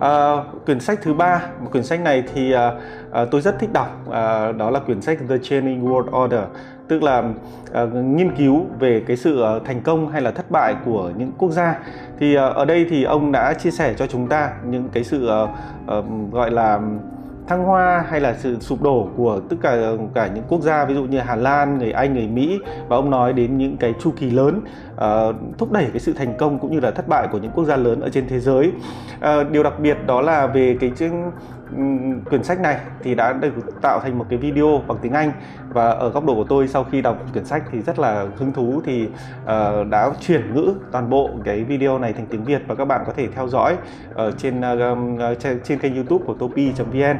À, 0.00 0.36
quyển 0.66 0.80
sách 0.80 0.98
thứ 1.02 1.14
ba, 1.14 1.42
một 1.60 1.68
quyển 1.72 1.84
sách 1.84 2.00
này 2.00 2.24
thì 2.34 2.52
à, 2.52 2.72
à, 3.12 3.24
tôi 3.30 3.40
rất 3.40 3.58
thích 3.58 3.72
đọc, 3.72 4.10
à, 4.10 4.52
đó 4.52 4.70
là 4.70 4.80
quyển 4.80 5.00
sách 5.00 5.18
The 5.28 5.38
Changing 5.42 5.84
World 5.84 6.24
Order, 6.24 6.44
tức 6.88 7.02
là 7.02 7.22
à, 7.72 7.84
nghiên 7.84 8.36
cứu 8.36 8.66
về 8.78 9.04
cái 9.06 9.16
sự 9.16 9.42
à, 9.42 9.50
thành 9.64 9.80
công 9.80 10.08
hay 10.08 10.22
là 10.22 10.30
thất 10.30 10.50
bại 10.50 10.74
của 10.84 11.10
những 11.16 11.32
quốc 11.38 11.50
gia. 11.50 11.78
Thì 12.18 12.34
à, 12.34 12.46
ở 12.46 12.64
đây 12.64 12.86
thì 12.90 13.04
ông 13.04 13.32
đã 13.32 13.54
chia 13.54 13.70
sẻ 13.70 13.94
cho 13.96 14.06
chúng 14.06 14.28
ta 14.28 14.52
những 14.64 14.88
cái 14.92 15.04
sự 15.04 15.28
à, 15.28 15.46
à, 15.86 15.96
gọi 16.32 16.50
là 16.50 16.80
thăng 17.46 17.64
hoa 17.64 18.04
hay 18.08 18.20
là 18.20 18.34
sự 18.34 18.56
sụp 18.60 18.82
đổ 18.82 19.08
của 19.16 19.40
tất 19.50 19.56
cả 19.62 19.76
cả 20.14 20.30
những 20.34 20.44
quốc 20.48 20.60
gia 20.62 20.84
ví 20.84 20.94
dụ 20.94 21.04
như 21.04 21.18
Hà 21.18 21.36
Lan, 21.36 21.78
người 21.78 21.92
Anh, 21.92 22.14
người 22.14 22.28
Mỹ 22.28 22.58
và 22.88 22.96
ông 22.96 23.10
nói 23.10 23.32
đến 23.32 23.58
những 23.58 23.76
cái 23.76 23.94
chu 24.00 24.12
kỳ 24.16 24.30
lớn 24.30 24.60
uh, 24.94 25.34
thúc 25.58 25.72
đẩy 25.72 25.84
cái 25.84 26.00
sự 26.00 26.12
thành 26.12 26.36
công 26.38 26.58
cũng 26.58 26.72
như 26.72 26.80
là 26.80 26.90
thất 26.90 27.08
bại 27.08 27.28
của 27.32 27.38
những 27.38 27.52
quốc 27.54 27.64
gia 27.64 27.76
lớn 27.76 28.00
ở 28.00 28.08
trên 28.08 28.28
thế 28.28 28.40
giới. 28.40 28.72
Uh, 29.16 29.50
điều 29.50 29.62
đặc 29.62 29.78
biệt 29.78 29.96
đó 30.06 30.20
là 30.20 30.46
về 30.46 30.76
cái 30.80 30.92
chương 30.96 31.30
quyển 32.30 32.44
sách 32.44 32.60
này 32.60 32.78
thì 33.02 33.14
đã 33.14 33.32
được 33.32 33.52
tạo 33.82 34.00
thành 34.02 34.18
một 34.18 34.26
cái 34.28 34.38
video 34.38 34.82
bằng 34.86 34.98
tiếng 35.02 35.12
Anh 35.12 35.32
và 35.68 35.90
ở 35.90 36.10
góc 36.10 36.24
độ 36.24 36.34
của 36.34 36.44
tôi 36.48 36.68
sau 36.68 36.84
khi 36.84 37.02
đọc 37.02 37.18
quyển 37.32 37.44
sách 37.44 37.62
thì 37.72 37.80
rất 37.80 37.98
là 37.98 38.26
hứng 38.36 38.52
thú 38.52 38.80
thì 38.84 39.08
uh, 39.42 39.88
đã 39.90 40.10
chuyển 40.20 40.54
ngữ 40.54 40.74
toàn 40.92 41.10
bộ 41.10 41.30
cái 41.44 41.64
video 41.64 41.98
này 41.98 42.12
thành 42.12 42.26
tiếng 42.26 42.44
Việt 42.44 42.62
và 42.66 42.74
các 42.74 42.84
bạn 42.84 43.04
có 43.06 43.12
thể 43.16 43.28
theo 43.28 43.48
dõi 43.48 43.76
ở 44.14 44.32
trên 44.32 44.60
ờ, 44.60 44.92
uh, 44.92 45.20
ờ, 45.20 45.34
trên, 45.34 45.60
trên 45.64 45.78
kênh 45.78 45.94
YouTube 45.94 46.24
của 46.26 46.34
topi.vn. 46.34 47.16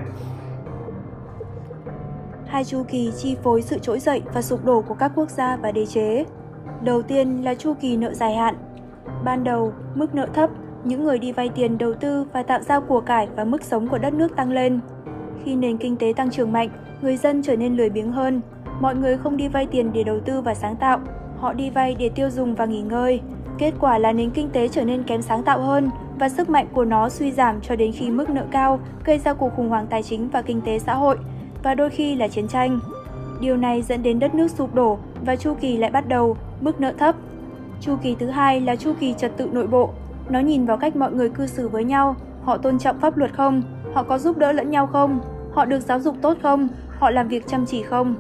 Hai 2.47 2.65
chu 2.65 2.83
kỳ 2.89 3.13
chi 3.17 3.37
phối 3.43 3.63
sự 3.63 3.79
trỗi 3.79 4.01
dậy 4.01 4.23
và 4.35 4.43
sụp 4.43 4.65
đổ 4.65 4.83
của 4.83 4.95
các 4.95 5.13
quốc 5.15 5.31
gia 5.31 5.57
và 5.57 5.73
đế 5.73 5.87
chế. 5.87 6.25
Đầu 6.83 7.03
tiên 7.03 7.45
là 7.45 7.55
chu 7.55 7.75
kỳ 7.81 7.97
nợ 7.97 8.15
dài 8.15 8.35
hạn. 8.35 8.55
Ban 9.25 9.45
đầu, 9.45 9.73
mức 9.95 10.15
nợ 10.15 10.27
thấp 10.35 10.51
những 10.85 11.05
người 11.05 11.19
đi 11.19 11.33
vay 11.33 11.49
tiền 11.49 11.79
đầu 11.79 11.95
tư 11.95 12.26
và 12.33 12.43
tạo 12.43 12.61
ra 12.62 12.81
của 12.81 13.00
cải 13.00 13.29
và 13.37 13.45
mức 13.45 13.62
sống 13.62 13.88
của 13.88 13.99
đất 13.99 14.14
nước 14.14 14.37
tăng 14.37 14.50
lên. 14.50 14.81
Khi 15.45 15.55
nền 15.55 15.76
kinh 15.76 15.97
tế 15.97 16.12
tăng 16.17 16.31
trưởng 16.31 16.53
mạnh, 16.53 16.69
người 17.03 17.17
dân 17.17 17.43
trở 17.43 17.57
nên 17.57 17.76
lười 17.76 17.91
biếng 17.91 18.12
hơn. 18.12 18.41
Mọi 18.81 18.95
người 18.95 19.17
không 19.17 19.37
đi 19.37 19.49
vay 19.49 19.67
tiền 19.67 19.93
để 19.93 20.05
đầu 20.05 20.21
tư 20.21 20.41
và 20.41 20.55
sáng 20.55 20.76
tạo, 20.76 21.00
họ 21.38 21.53
đi 21.53 21.71
vay 21.71 21.95
để 21.95 22.09
tiêu 22.09 22.31
dùng 22.31 22.55
và 22.55 22.67
nghỉ 22.67 22.83
ngơi. 22.83 23.21
Kết 23.59 23.75
quả 23.81 23.99
là 23.99 24.12
nền 24.12 24.31
kinh 24.31 24.50
tế 24.50 24.69
trở 24.69 24.85
nên 24.85 25.03
kém 25.03 25.23
sáng 25.23 25.43
tạo 25.43 25.61
hơn 25.61 25.91
và 26.19 26.29
sức 26.29 26.50
mạnh 26.50 26.67
của 26.73 26.85
nó 26.85 27.09
suy 27.09 27.33
giảm 27.33 27.61
cho 27.61 27.76
đến 27.76 27.93
khi 27.93 28.11
mức 28.11 28.31
nợ 28.31 28.45
cao 28.50 28.81
gây 29.05 29.19
ra 29.19 29.35
cuộc 29.35 29.53
khủng 29.57 29.69
hoảng 29.69 29.87
tài 29.87 30.03
chính 30.03 30.29
và 30.29 30.43
kinh 30.43 30.61
tế 30.61 30.79
xã 30.79 30.95
hội 30.95 31.17
và 31.62 31.75
đôi 31.75 31.91
khi 31.91 32.14
là 32.14 32.29
chiến 32.29 32.49
tranh. 32.49 32.81
Điều 33.41 33.57
này 33.57 33.83
dẫn 33.83 34.03
đến 34.03 34.19
đất 34.19 34.35
nước 34.35 34.50
sụp 34.50 34.75
đổ 34.75 34.99
và 35.25 35.37
chu 35.37 35.55
kỳ 35.61 35.76
lại 35.76 35.91
bắt 35.91 36.09
đầu, 36.09 36.37
mức 36.61 36.81
nợ 36.81 36.93
thấp. 36.99 37.14
Chu 37.81 37.97
kỳ 38.03 38.14
thứ 38.14 38.26
hai 38.26 38.61
là 38.61 38.76
chu 38.76 38.93
kỳ 39.00 39.14
trật 39.14 39.37
tự 39.37 39.49
nội 39.53 39.67
bộ, 39.67 39.91
nó 40.28 40.40
nhìn 40.40 40.66
vào 40.66 40.76
cách 40.76 40.97
mọi 40.97 41.12
người 41.12 41.28
cư 41.28 41.47
xử 41.47 41.69
với 41.69 41.85
nhau, 41.85 42.16
họ 42.43 42.57
tôn 42.57 42.78
trọng 42.78 43.00
pháp 43.00 43.16
luật 43.16 43.35
không, 43.35 43.62
họ 43.93 44.02
có 44.02 44.19
giúp 44.19 44.38
đỡ 44.38 44.52
lẫn 44.52 44.71
nhau 44.71 44.87
không, 44.87 45.21
họ 45.52 45.64
được 45.64 45.81
giáo 45.81 46.00
dục 46.00 46.16
tốt 46.23 46.37
không, 46.43 46.69
họ 46.99 47.11
làm 47.11 47.28
việc 47.28 47.47
chăm 47.47 47.66
chỉ 47.66 47.83
không. 47.83 48.14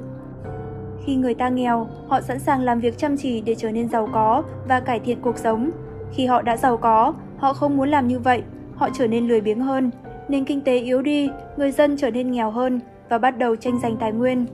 Khi 1.04 1.14
người 1.14 1.34
ta 1.34 1.48
nghèo, 1.48 1.86
họ 2.08 2.20
sẵn 2.20 2.38
sàng 2.38 2.62
làm 2.62 2.80
việc 2.80 2.98
chăm 2.98 3.16
chỉ 3.16 3.40
để 3.40 3.54
trở 3.54 3.70
nên 3.70 3.88
giàu 3.88 4.08
có 4.12 4.42
và 4.68 4.80
cải 4.80 5.00
thiện 5.00 5.20
cuộc 5.22 5.38
sống. 5.38 5.70
Khi 6.12 6.26
họ 6.26 6.42
đã 6.42 6.56
giàu 6.56 6.76
có, 6.76 7.14
họ 7.38 7.52
không 7.52 7.76
muốn 7.76 7.88
làm 7.88 8.08
như 8.08 8.18
vậy, 8.18 8.42
họ 8.76 8.88
trở 8.92 9.06
nên 9.06 9.28
lười 9.28 9.40
biếng 9.40 9.60
hơn, 9.60 9.90
nền 10.28 10.44
kinh 10.44 10.60
tế 10.60 10.78
yếu 10.78 11.02
đi, 11.02 11.30
người 11.56 11.70
dân 11.70 11.96
trở 11.96 12.10
nên 12.10 12.30
nghèo 12.30 12.50
hơn 12.50 12.80
và 13.08 13.18
bắt 13.18 13.38
đầu 13.38 13.56
tranh 13.56 13.80
giành 13.80 13.96
tài 13.96 14.12
nguyên. 14.12 14.46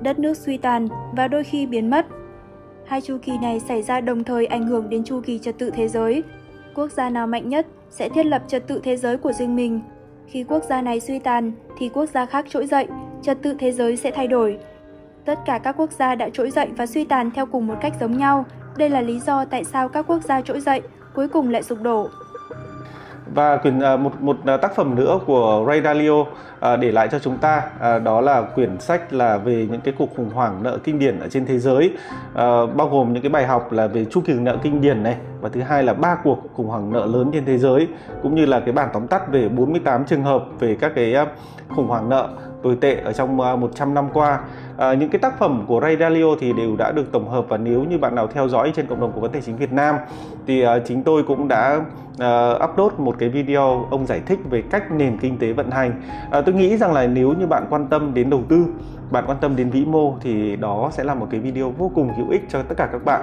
đất 0.00 0.18
nước 0.18 0.36
suy 0.36 0.56
tàn 0.56 0.88
và 1.16 1.28
đôi 1.28 1.44
khi 1.44 1.66
biến 1.66 1.90
mất. 1.90 2.06
Hai 2.86 3.00
chu 3.00 3.18
kỳ 3.22 3.38
này 3.38 3.60
xảy 3.60 3.82
ra 3.82 4.00
đồng 4.00 4.24
thời 4.24 4.46
ảnh 4.46 4.66
hưởng 4.66 4.88
đến 4.88 5.04
chu 5.04 5.20
kỳ 5.20 5.38
trật 5.38 5.58
tự 5.58 5.70
thế 5.70 5.88
giới. 5.88 6.22
Quốc 6.78 6.92
gia 6.92 7.10
nào 7.10 7.26
mạnh 7.26 7.48
nhất 7.48 7.66
sẽ 7.90 8.08
thiết 8.08 8.26
lập 8.26 8.42
trật 8.48 8.66
tự 8.66 8.80
thế 8.84 8.96
giới 8.96 9.16
của 9.16 9.32
riêng 9.32 9.56
mình. 9.56 9.80
Khi 10.26 10.44
quốc 10.44 10.64
gia 10.68 10.82
này 10.82 11.00
suy 11.00 11.18
tàn 11.18 11.52
thì 11.78 11.88
quốc 11.88 12.06
gia 12.14 12.26
khác 12.26 12.46
trỗi 12.48 12.66
dậy, 12.66 12.86
trật 13.22 13.42
tự 13.42 13.54
thế 13.58 13.72
giới 13.72 13.96
sẽ 13.96 14.10
thay 14.10 14.26
đổi. 14.26 14.58
Tất 15.24 15.38
cả 15.46 15.58
các 15.58 15.76
quốc 15.76 15.92
gia 15.92 16.14
đã 16.14 16.28
trỗi 16.32 16.50
dậy 16.50 16.68
và 16.76 16.86
suy 16.86 17.04
tàn 17.04 17.30
theo 17.30 17.46
cùng 17.46 17.66
một 17.66 17.74
cách 17.80 17.92
giống 18.00 18.18
nhau. 18.18 18.44
Đây 18.76 18.90
là 18.90 19.00
lý 19.00 19.20
do 19.20 19.44
tại 19.44 19.64
sao 19.64 19.88
các 19.88 20.06
quốc 20.06 20.24
gia 20.24 20.40
trỗi 20.40 20.60
dậy 20.60 20.80
cuối 21.14 21.28
cùng 21.28 21.50
lại 21.50 21.62
sụp 21.62 21.82
đổ 21.82 22.08
và 23.34 23.56
quyển 23.56 23.80
à, 23.80 23.96
một 23.96 24.20
một 24.20 24.36
à, 24.46 24.56
tác 24.56 24.74
phẩm 24.74 24.94
nữa 24.94 25.18
của 25.26 25.64
Ray 25.68 25.80
Dalio 25.80 26.24
à, 26.60 26.76
để 26.76 26.92
lại 26.92 27.08
cho 27.08 27.18
chúng 27.18 27.38
ta 27.38 27.62
đó 28.04 28.20
là 28.20 28.42
quyển 28.42 28.80
sách 28.80 29.12
là 29.12 29.38
về 29.38 29.66
những 29.70 29.80
cái 29.80 29.94
cuộc 29.98 30.16
khủng 30.16 30.30
hoảng 30.30 30.62
nợ 30.62 30.78
kinh 30.84 30.98
điển 30.98 31.20
ở 31.20 31.28
trên 31.28 31.46
thế 31.46 31.58
giới. 31.58 31.92
Ờ, 32.34 32.66
bao 32.66 32.88
gồm 32.88 33.12
những 33.12 33.22
cái 33.22 33.30
bài 33.30 33.46
học 33.46 33.72
là 33.72 33.86
về 33.86 34.04
chu 34.04 34.20
kỳ 34.20 34.32
nợ 34.32 34.56
kinh 34.62 34.80
điển 34.80 35.02
này, 35.02 35.16
và 35.40 35.48
thứ 35.48 35.60
hai 35.60 35.82
là 35.82 35.94
ba 35.94 36.16
cuộc 36.24 36.38
khủng 36.54 36.66
hoảng 36.66 36.92
nợ 36.92 37.06
lớn 37.06 37.30
trên 37.32 37.44
thế 37.44 37.58
giới, 37.58 37.88
cũng 38.22 38.34
như 38.34 38.46
là 38.46 38.60
cái 38.60 38.72
bản 38.72 38.88
tóm 38.92 39.06
tắt 39.06 39.28
về 39.32 39.48
48 39.48 40.04
trường 40.04 40.22
hợp 40.22 40.44
về 40.60 40.76
các 40.80 40.92
cái 40.94 41.14
khủng 41.68 41.88
hoảng 41.88 42.08
nợ 42.08 42.28
tồi 42.62 42.76
tệ 42.80 43.00
ở 43.04 43.12
trong 43.12 43.40
à, 43.40 43.56
100 43.56 43.94
năm 43.94 44.08
qua. 44.12 44.40
À, 44.76 44.94
những 44.94 45.10
cái 45.10 45.18
tác 45.18 45.38
phẩm 45.38 45.64
của 45.68 45.80
Ray 45.80 45.96
Dalio 45.96 46.26
thì 46.40 46.52
đều 46.52 46.76
đã 46.76 46.92
được 46.92 47.12
tổng 47.12 47.28
hợp 47.28 47.44
và 47.48 47.56
nếu 47.56 47.84
như 47.84 47.98
bạn 47.98 48.14
nào 48.14 48.26
theo 48.26 48.48
dõi 48.48 48.72
trên 48.74 48.86
cộng 48.86 49.00
đồng 49.00 49.12
của 49.12 49.20
vấn 49.20 49.32
tài 49.32 49.42
chính 49.42 49.56
Việt 49.56 49.72
Nam 49.72 49.96
thì 50.46 50.66
uh, 50.66 50.68
chính 50.86 51.02
tôi 51.02 51.22
cũng 51.22 51.48
đã 51.48 51.76
uh, 52.12 52.70
upload 52.70 52.92
một 52.98 53.16
cái 53.18 53.28
video 53.28 53.86
ông 53.90 54.06
giải 54.06 54.20
thích 54.26 54.38
về 54.50 54.62
cách 54.70 54.92
nền 54.92 55.18
kinh 55.18 55.38
tế 55.38 55.52
vận 55.52 55.70
hành. 55.70 56.02
À, 56.30 56.40
tôi 56.40 56.54
nghĩ 56.54 56.76
rằng 56.76 56.92
là 56.92 57.06
nếu 57.06 57.32
như 57.32 57.46
bạn 57.46 57.66
quan 57.70 57.86
tâm 57.86 58.14
đến 58.14 58.30
đầu 58.30 58.42
tư 58.48 58.66
bạn 59.10 59.24
quan 59.26 59.38
tâm 59.40 59.56
đến 59.56 59.70
vĩ 59.70 59.84
mô 59.84 60.14
thì 60.20 60.56
đó 60.56 60.90
sẽ 60.92 61.04
là 61.04 61.14
một 61.14 61.26
cái 61.30 61.40
video 61.40 61.70
vô 61.70 61.90
cùng 61.94 62.14
hữu 62.16 62.30
ích 62.30 62.42
cho 62.48 62.62
tất 62.62 62.74
cả 62.76 62.88
các 62.92 63.04
bạn. 63.04 63.22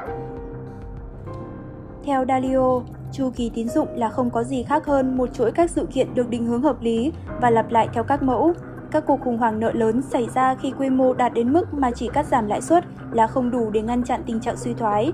Theo 2.06 2.26
Dalio, 2.28 2.82
chu 3.12 3.32
kỳ 3.36 3.52
tín 3.56 3.70
dụng 3.70 3.88
là 3.96 4.10
không 4.10 4.30
có 4.30 4.44
gì 4.44 4.64
khác 4.64 4.86
hơn 4.86 5.18
một 5.18 5.30
chuỗi 5.34 5.52
các 5.52 5.70
sự 5.70 5.86
kiện 5.94 6.16
được 6.16 6.30
định 6.30 6.46
hướng 6.46 6.62
hợp 6.62 6.82
lý 6.82 7.12
và 7.42 7.50
lặp 7.50 7.72
lại 7.72 7.90
theo 7.94 8.04
các 8.04 8.24
mẫu 8.24 8.54
các 8.96 9.04
cuộc 9.08 9.22
khủng 9.22 9.38
hoảng 9.38 9.60
nợ 9.60 9.72
lớn 9.74 10.02
xảy 10.02 10.28
ra 10.36 10.56
khi 10.56 10.72
quy 10.72 10.90
mô 10.90 11.14
đạt 11.14 11.34
đến 11.34 11.54
mức 11.54 11.74
mà 11.74 11.92
chỉ 11.92 12.10
cắt 12.14 12.26
giảm 12.26 12.48
lãi 12.48 12.62
suất 12.62 12.86
là 13.12 13.28
không 13.28 13.52
đủ 13.52 13.70
để 13.72 13.82
ngăn 13.82 14.04
chặn 14.04 14.22
tình 14.26 14.40
trạng 14.40 14.58
suy 14.58 14.74
thoái. 14.74 15.12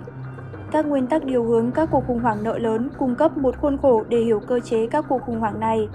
Các 0.72 0.86
nguyên 0.86 1.08
tắc 1.08 1.24
điều 1.24 1.44
hướng 1.44 1.72
các 1.72 1.90
cuộc 1.92 2.04
khủng 2.08 2.20
hoảng 2.20 2.44
nợ 2.44 2.58
lớn 2.58 2.90
cung 3.00 3.16
cấp 3.16 3.38
một 3.38 3.58
khuôn 3.62 3.78
khổ 3.78 4.04
để 4.10 4.18
hiểu 4.18 4.40
cơ 4.40 4.60
chế 4.60 4.88
các 4.88 5.06
cuộc 5.10 5.22
khủng 5.26 5.40
hoảng 5.40 5.60
này. 5.60 5.88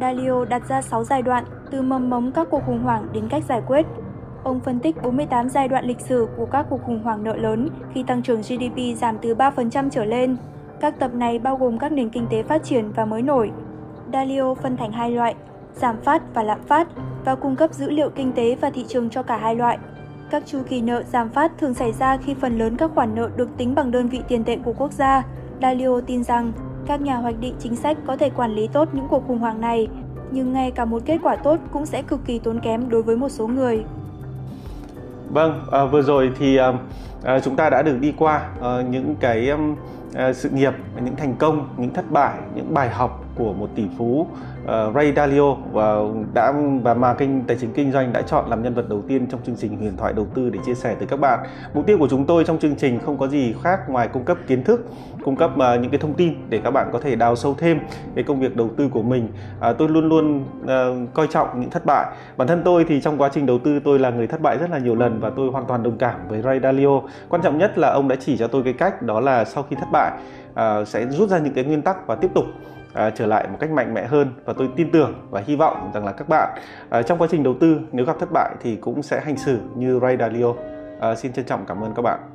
Dalio 0.00 0.44
đặt 0.44 0.68
ra 0.68 0.82
6 0.82 1.04
giai 1.04 1.22
đoạn 1.22 1.44
từ 1.70 1.82
mầm 1.82 2.10
mống 2.10 2.32
các 2.32 2.48
cuộc 2.50 2.62
khủng 2.66 2.82
hoảng 2.82 3.06
đến 3.12 3.28
cách 3.28 3.44
giải 3.48 3.62
quyết. 3.66 3.86
Ông 4.44 4.60
phân 4.60 4.80
tích 4.80 5.02
48 5.02 5.48
giai 5.48 5.68
đoạn 5.68 5.84
lịch 5.84 6.00
sử 6.00 6.28
của 6.36 6.46
các 6.46 6.66
cuộc 6.70 6.80
khủng 6.86 7.02
hoảng 7.02 7.24
nợ 7.24 7.36
lớn 7.36 7.68
khi 7.94 8.02
tăng 8.02 8.22
trưởng 8.22 8.40
GDP 8.40 8.98
giảm 9.00 9.18
từ 9.22 9.34
3% 9.34 9.90
trở 9.90 10.04
lên. 10.04 10.36
Các 10.80 10.98
tập 10.98 11.14
này 11.14 11.38
bao 11.38 11.56
gồm 11.56 11.78
các 11.78 11.92
nền 11.92 12.10
kinh 12.10 12.26
tế 12.30 12.42
phát 12.42 12.64
triển 12.64 12.92
và 12.92 13.04
mới 13.04 13.22
nổi. 13.22 13.50
Dalio 14.12 14.54
phân 14.54 14.76
thành 14.76 14.92
hai 14.92 15.10
loại, 15.10 15.34
giảm 15.74 15.96
phát 16.02 16.22
và 16.34 16.42
lạm 16.42 16.62
phát 16.66 16.88
và 17.24 17.34
cung 17.34 17.56
cấp 17.56 17.74
dữ 17.74 17.90
liệu 17.90 18.10
kinh 18.10 18.32
tế 18.32 18.56
và 18.60 18.70
thị 18.70 18.84
trường 18.88 19.10
cho 19.10 19.22
cả 19.22 19.36
hai 19.36 19.56
loại. 19.56 19.78
Các 20.30 20.42
chu 20.46 20.58
kỳ 20.68 20.80
nợ 20.80 21.02
giảm 21.02 21.28
phát 21.28 21.52
thường 21.58 21.74
xảy 21.74 21.92
ra 21.92 22.16
khi 22.16 22.34
phần 22.34 22.58
lớn 22.58 22.76
các 22.76 22.90
khoản 22.94 23.14
nợ 23.14 23.30
được 23.36 23.48
tính 23.56 23.74
bằng 23.74 23.90
đơn 23.90 24.08
vị 24.08 24.20
tiền 24.28 24.44
tệ 24.44 24.58
của 24.64 24.72
quốc 24.72 24.92
gia. 24.92 25.22
Dalio 25.62 26.00
tin 26.00 26.24
rằng 26.24 26.52
các 26.86 27.00
nhà 27.00 27.16
hoạch 27.16 27.40
định 27.40 27.54
chính 27.58 27.76
sách 27.76 27.96
có 28.06 28.16
thể 28.16 28.30
quản 28.30 28.54
lý 28.54 28.68
tốt 28.68 28.88
những 28.92 29.06
cuộc 29.08 29.26
khủng 29.26 29.38
hoảng 29.38 29.60
này, 29.60 29.88
nhưng 30.30 30.52
ngay 30.52 30.70
cả 30.70 30.84
một 30.84 31.02
kết 31.06 31.18
quả 31.22 31.36
tốt 31.36 31.58
cũng 31.72 31.86
sẽ 31.86 32.02
cực 32.02 32.20
kỳ 32.26 32.38
tốn 32.38 32.60
kém 32.60 32.88
đối 32.88 33.02
với 33.02 33.16
một 33.16 33.28
số 33.28 33.46
người. 33.46 33.84
Vâng, 35.28 35.66
à, 35.72 35.84
vừa 35.84 36.02
rồi 36.02 36.32
thì 36.38 36.56
à, 36.56 36.72
à 37.24 37.40
chúng 37.40 37.56
ta 37.56 37.70
đã 37.70 37.82
được 37.82 37.98
đi 38.00 38.14
qua 38.16 38.48
à, 38.62 38.82
những 38.90 39.14
cái 39.20 39.50
à, 40.14 40.32
sự 40.32 40.50
nghiệp, 40.50 40.72
những 41.04 41.16
thành 41.16 41.34
công, 41.38 41.68
những 41.76 41.94
thất 41.94 42.10
bại, 42.10 42.34
những 42.54 42.74
bài 42.74 42.88
học 42.88 43.23
của 43.36 43.52
một 43.52 43.68
tỷ 43.74 43.84
phú 43.98 44.26
uh, 44.64 44.94
Ray 44.94 45.12
Dalio 45.16 45.54
và 45.72 45.94
đã 46.34 46.52
và 46.82 46.94
mà 46.94 47.14
kênh 47.14 47.44
tài 47.44 47.56
chính 47.60 47.72
kinh 47.72 47.92
doanh 47.92 48.12
đã 48.12 48.22
chọn 48.22 48.50
làm 48.50 48.62
nhân 48.62 48.74
vật 48.74 48.88
đầu 48.88 49.02
tiên 49.08 49.26
trong 49.26 49.40
chương 49.46 49.56
trình 49.56 49.76
huyền 49.78 49.96
thoại 49.96 50.12
đầu 50.12 50.26
tư 50.34 50.50
để 50.50 50.58
chia 50.66 50.74
sẻ 50.74 50.94
tới 50.94 51.06
các 51.06 51.20
bạn. 51.20 51.38
Mục 51.74 51.86
tiêu 51.86 51.98
của 51.98 52.08
chúng 52.08 52.26
tôi 52.26 52.44
trong 52.44 52.58
chương 52.58 52.76
trình 52.76 52.98
không 53.06 53.18
có 53.18 53.28
gì 53.28 53.54
khác 53.62 53.80
ngoài 53.88 54.08
cung 54.08 54.24
cấp 54.24 54.38
kiến 54.46 54.64
thức, 54.64 54.86
cung 55.24 55.36
cấp 55.36 55.50
uh, 55.54 55.80
những 55.80 55.90
cái 55.90 55.98
thông 55.98 56.14
tin 56.14 56.34
để 56.48 56.60
các 56.64 56.70
bạn 56.70 56.88
có 56.92 56.98
thể 56.98 57.16
đào 57.16 57.36
sâu 57.36 57.54
thêm 57.58 57.80
cái 58.14 58.24
công 58.24 58.40
việc 58.40 58.56
đầu 58.56 58.70
tư 58.76 58.88
của 58.88 59.02
mình. 59.02 59.28
Uh, 59.70 59.78
tôi 59.78 59.88
luôn 59.88 60.08
luôn 60.08 60.44
uh, 60.62 61.14
coi 61.14 61.26
trọng 61.26 61.60
những 61.60 61.70
thất 61.70 61.86
bại. 61.86 62.06
Bản 62.36 62.48
thân 62.48 62.62
tôi 62.64 62.84
thì 62.88 63.00
trong 63.00 63.18
quá 63.18 63.28
trình 63.32 63.46
đầu 63.46 63.58
tư 63.58 63.80
tôi 63.84 63.98
là 63.98 64.10
người 64.10 64.26
thất 64.26 64.40
bại 64.40 64.58
rất 64.58 64.70
là 64.70 64.78
nhiều 64.78 64.94
lần 64.94 65.20
và 65.20 65.30
tôi 65.30 65.50
hoàn 65.50 65.64
toàn 65.66 65.82
đồng 65.82 65.98
cảm 65.98 66.28
với 66.28 66.42
Ray 66.42 66.60
Dalio. 66.60 67.00
Quan 67.28 67.42
trọng 67.42 67.58
nhất 67.58 67.78
là 67.78 67.90
ông 67.90 68.08
đã 68.08 68.16
chỉ 68.16 68.36
cho 68.36 68.46
tôi 68.46 68.62
cái 68.62 68.72
cách 68.72 69.02
đó 69.02 69.20
là 69.20 69.44
sau 69.44 69.62
khi 69.62 69.76
thất 69.76 69.88
bại 69.92 70.12
uh, 70.52 70.88
sẽ 70.88 71.06
rút 71.06 71.28
ra 71.28 71.38
những 71.38 71.54
cái 71.54 71.64
nguyên 71.64 71.82
tắc 71.82 72.06
và 72.06 72.14
tiếp 72.14 72.30
tục 72.34 72.44
à, 72.94 73.10
trở 73.10 73.26
lại 73.26 73.48
một 73.48 73.56
cách 73.60 73.70
mạnh 73.70 73.94
mẽ 73.94 74.06
hơn 74.06 74.32
và 74.44 74.52
tôi 74.52 74.68
tin 74.76 74.90
tưởng 74.90 75.28
và 75.30 75.42
hy 75.46 75.56
vọng 75.56 75.90
rằng 75.94 76.04
là 76.04 76.12
các 76.12 76.28
bạn 76.28 76.58
à, 76.90 77.02
trong 77.02 77.18
quá 77.18 77.28
trình 77.30 77.42
đầu 77.42 77.54
tư 77.60 77.80
nếu 77.92 78.06
gặp 78.06 78.16
thất 78.20 78.28
bại 78.32 78.54
thì 78.60 78.76
cũng 78.76 79.02
sẽ 79.02 79.20
hành 79.20 79.36
xử 79.36 79.58
như 79.76 79.98
Ray 80.02 80.16
Dalio. 80.16 80.54
À, 81.00 81.14
xin 81.14 81.32
trân 81.32 81.44
trọng 81.44 81.66
cảm 81.66 81.84
ơn 81.84 81.94
các 81.94 82.02
bạn. 82.02 82.33